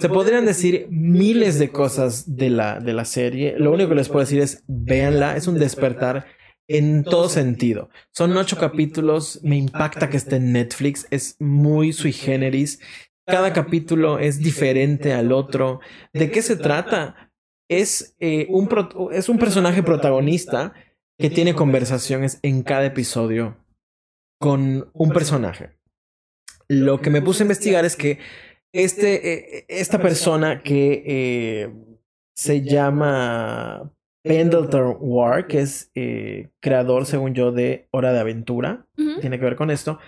[0.00, 3.54] Se podrían decir miles de cosas de la, de la serie.
[3.56, 5.36] Lo único que les puedo decir es véanla.
[5.36, 6.26] Es un despertar
[6.66, 7.88] en todo sentido.
[8.12, 9.38] Son ocho capítulos.
[9.44, 11.06] Me impacta que esté en Netflix.
[11.12, 12.80] Es muy sui generis.
[13.28, 15.78] Cada capítulo es diferente al otro.
[16.12, 17.30] ¿De qué se trata?
[17.70, 18.68] Es, eh, un,
[19.12, 20.72] es un personaje protagonista
[21.22, 23.56] que tiene conversaciones en cada episodio
[24.40, 25.70] con un personaje.
[26.66, 28.18] Lo que me puse a investigar es que
[28.74, 31.72] este, eh, esta persona que eh,
[32.34, 33.94] se llama
[34.24, 38.88] Pendleton Ward, que es eh, creador, según yo, de Hora de Aventura,
[39.20, 40.00] tiene que ver con esto,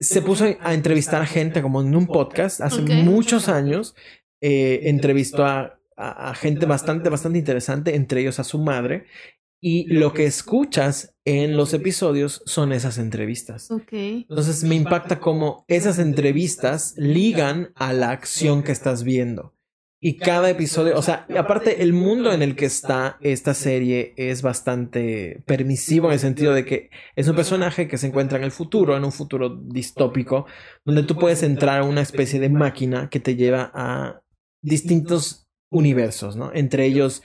[0.00, 3.94] se puso a entrevistar a gente como en un podcast hace muchos años.
[4.40, 9.06] entrevistó a, a, gente bastante, bastante interesante, entre ellos a su madre,
[9.64, 13.70] y lo que escuchas en los episodios son esas entrevistas.
[14.28, 19.54] Entonces me impacta cómo esas entrevistas ligan a la acción que estás viendo.
[20.00, 24.42] Y cada episodio, o sea, aparte el mundo en el que está esta serie es
[24.42, 28.50] bastante permisivo en el sentido de que es un personaje que se encuentra en el
[28.50, 30.46] futuro, en un futuro distópico,
[30.84, 34.22] donde tú puedes entrar a una especie de máquina que te lleva a
[34.60, 36.50] distintos universos, ¿no?
[36.52, 37.22] Entre ellos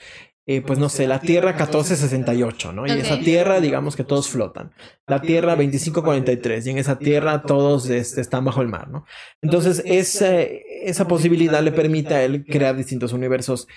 [0.50, 2.86] eh, pues no sé, la Tierra 1468, ¿no?
[2.86, 4.72] Y esa Tierra, digamos que todos flotan.
[5.06, 9.04] La Tierra 2543, y en esa Tierra todos este, están bajo el mar, ¿no?
[9.42, 13.68] Entonces, esa, esa posibilidad le permite a él crear distintos universos.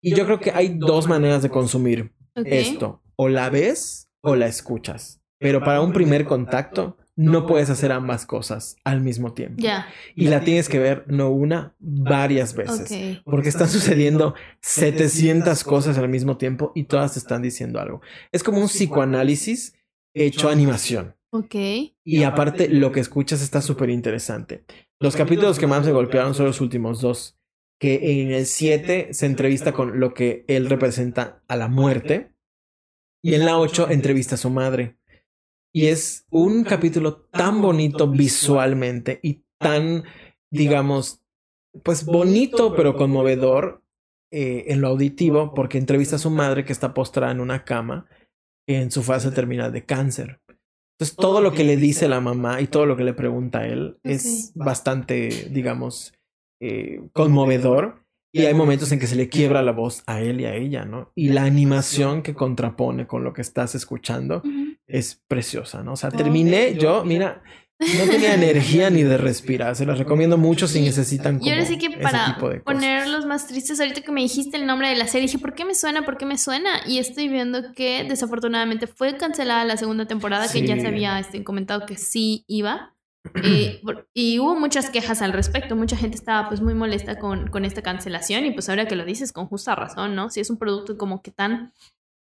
[0.00, 3.02] Y yo creo que hay dos maneras de consumir esto.
[3.16, 5.20] O la ves o la escuchas.
[5.38, 9.60] Pero para un primer contacto, no puedes hacer ambas cosas al mismo tiempo.
[10.14, 13.20] Y la tienes que ver no una, varias veces.
[13.24, 18.02] Porque están sucediendo 700 cosas al mismo tiempo y todas te están diciendo algo.
[18.30, 19.74] Es como un psicoanálisis
[20.14, 21.16] hecho animación.
[21.30, 21.56] Ok.
[22.04, 24.64] Y aparte, lo que escuchas está súper interesante.
[25.00, 27.36] Los capítulos que más me golpearon son los últimos dos.
[27.80, 32.30] Que en el 7 se entrevista con lo que él representa a la muerte.
[33.22, 34.98] Y en la 8 entrevista a su madre.
[35.72, 40.04] Y es un capítulo tan bonito visualmente y tan,
[40.50, 41.20] digamos,
[41.82, 43.82] pues bonito pero conmovedor
[44.32, 48.06] eh, en lo auditivo porque entrevista a su madre que está postrada en una cama
[48.66, 50.40] en su fase terminal de cáncer.
[50.98, 53.66] Entonces todo lo que le dice la mamá y todo lo que le pregunta a
[53.66, 56.12] él es bastante, digamos,
[56.60, 58.04] eh, conmovedor.
[58.30, 60.84] Y hay momentos en que se le quiebra la voz a él y a ella,
[60.84, 61.12] ¿no?
[61.14, 64.42] Y la animación que contrapone con lo que estás escuchando
[64.86, 65.94] es preciosa, ¿no?
[65.94, 67.42] O sea, terminé yo, mira,
[67.78, 69.76] no tenía energía ni de respirar.
[69.76, 71.38] Se los recomiendo mucho si necesitan.
[71.38, 74.88] Como y ahora sí que para ponerlos más tristes, ahorita que me dijiste el nombre
[74.88, 76.02] de la serie, dije, ¿por qué me suena?
[76.02, 76.70] ¿Por qué me suena?
[76.86, 81.44] Y estoy viendo que desafortunadamente fue cancelada la segunda temporada, que ya se había este,
[81.44, 82.94] comentado que sí iba.
[83.42, 83.80] Y,
[84.14, 87.82] y, hubo muchas quejas al respecto, mucha gente estaba pues muy molesta con, con esta
[87.82, 90.30] cancelación y pues ahora que lo dices con justa razón, ¿no?
[90.30, 91.72] Si es un producto como que tan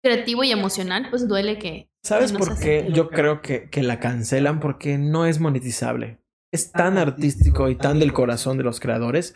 [0.04, 1.90] creativo y emocional, pues duele que...
[2.04, 2.90] ¿Sabes por qué?
[2.94, 6.20] Yo creo que, que la cancelan porque no es monetizable.
[6.52, 9.36] Es tan artístico y tan del corazón de los creadores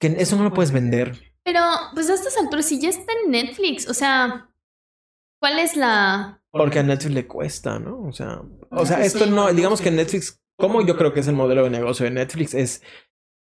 [0.00, 1.32] que eso no lo puedes vender.
[1.44, 1.60] Pero,
[1.94, 4.50] pues a estas alturas, si ya está en Netflix, o sea,
[5.40, 6.42] ¿cuál es la...?
[6.50, 8.02] Porque a Netflix le cuesta, ¿no?
[8.02, 11.34] O sea, o sea, esto no, digamos que Netflix, como yo creo que es el
[11.34, 12.84] modelo de negocio de Netflix, es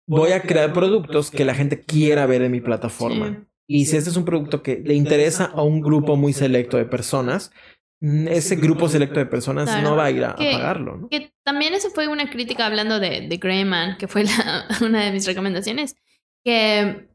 [0.08, 3.46] voy a crear productos que la gente quiera ver en mi plataforma.
[3.68, 6.86] Y si este es un producto que le interesa a un grupo muy selecto de
[6.86, 7.52] personas,
[8.00, 10.96] ese grupo selecto de personas no va a ir a, pagarlo.
[10.96, 11.08] ¿no?
[11.10, 14.24] Que también eso fue una crítica hablando de, de Greyman, que fue
[14.80, 15.96] una de mis recomendaciones,
[16.42, 17.06] que,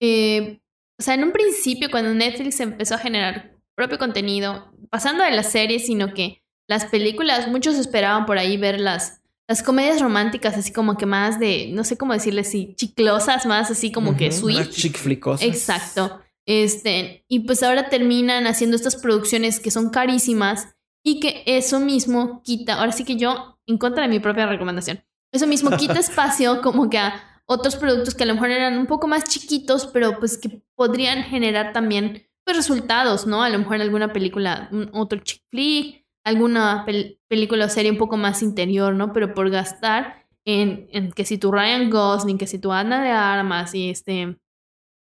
[0.00, 0.60] eh,
[0.96, 5.50] o sea, en un principio cuando Netflix empezó a generar propio contenido, pasando de las
[5.50, 6.39] series, sino que
[6.70, 11.40] las películas, muchos esperaban por ahí ver las las comedias románticas así como que más
[11.40, 14.70] de, no sé cómo decirle así, chiclosas, más así como que sweet.
[14.96, 15.44] flicosas.
[15.44, 16.20] Exacto.
[16.46, 20.68] Este, y pues ahora terminan haciendo estas producciones que son carísimas
[21.02, 25.02] y que eso mismo quita, ahora sí que yo, en contra de mi propia recomendación,
[25.32, 28.86] eso mismo quita espacio como que a otros productos que a lo mejor eran un
[28.86, 33.42] poco más chiquitos, pero pues que podrían generar también pues, resultados, ¿no?
[33.42, 36.84] A lo mejor alguna película, otro chick flick, alguna
[37.28, 39.12] película o serie un poco más interior, ¿no?
[39.12, 43.10] Pero por gastar en, en, que si tu Ryan Gosling, que si tu Ana de
[43.10, 44.38] Armas y este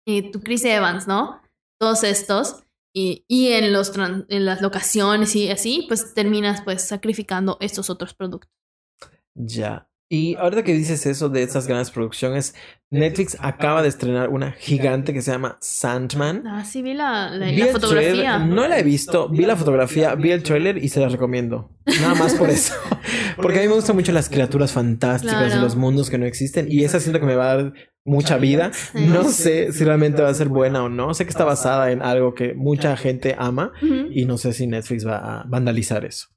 [0.07, 1.41] y tu Chris Evans, ¿no?
[1.81, 7.59] Todos estos y, y en los en las locaciones y así, pues terminas pues sacrificando
[7.61, 8.51] estos otros productos.
[9.35, 9.89] Ya.
[10.09, 12.55] Y ahorita que dices eso de esas grandes producciones,
[12.91, 16.47] Netflix acaba de estrenar una gigante que se llama Sandman.
[16.47, 17.33] Ah, sí, vi la,
[17.73, 18.39] fotografía.
[18.39, 21.71] no la he visto, vi la fotografía, vi el trailer y se la recomiendo.
[22.01, 22.75] Nada más por eso.
[23.37, 26.67] Porque a mí me gustan mucho las criaturas fantásticas y los mundos que no existen.
[26.71, 27.73] Y esa siento que me va a dar
[28.05, 28.71] mucha vida.
[28.95, 31.15] No sé si realmente va a ser buena o no.
[31.15, 33.73] Sé que está basada en algo que mucha gente ama
[34.11, 36.29] y no sé si Netflix va a vandalizar eso.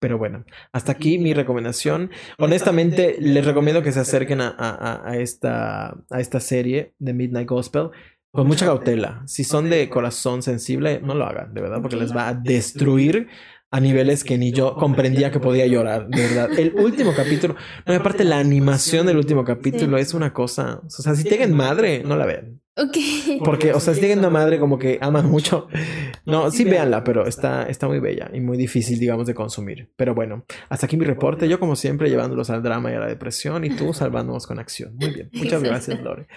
[0.00, 2.10] Pero bueno, hasta aquí mi recomendación.
[2.38, 7.90] Honestamente, les recomiendo que se acerquen a, esta, a esta serie de Midnight Gospel
[8.32, 9.22] con mucha cautela.
[9.26, 13.28] Si son de corazón sensible, no lo hagan, de verdad, porque les va a destruir
[13.70, 16.58] a niveles que ni yo comprendía que podía llorar, de verdad.
[16.58, 21.14] El último capítulo, no, aparte la animación del último capítulo es una cosa, o sea,
[21.14, 22.59] si tienen madre, no la vean.
[22.76, 22.96] Ok.
[23.44, 25.68] Porque, o sea, tienen una madre como que aman mucho,
[26.24, 29.92] no, sí véanla, pero está, está muy bella y muy difícil, digamos, de consumir.
[29.96, 33.06] Pero bueno, hasta aquí mi reporte, yo como siempre llevándolos al drama y a la
[33.06, 34.94] depresión y tú salvándonos con acción.
[34.96, 36.28] Muy bien, muchas gracias, Lore.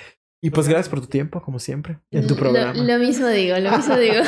[0.46, 2.74] Y pues gracias por tu tiempo, como siempre, en tu programa.
[2.74, 4.24] Lo, mismo digo, lo mismo digo.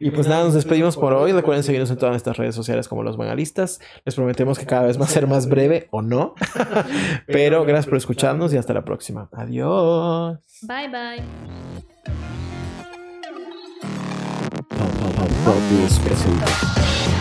[0.00, 1.30] y pues nada, nos despedimos por hoy.
[1.30, 3.78] Recuerden seguirnos en todas nuestras redes sociales como Los Banalistas.
[4.04, 6.34] Les prometemos que cada vez va a ser más breve o no.
[7.28, 9.28] Pero gracias por escucharnos y hasta la próxima.
[9.30, 10.40] Adiós.
[10.62, 11.22] Bye bye.
[15.44, 17.19] Pop,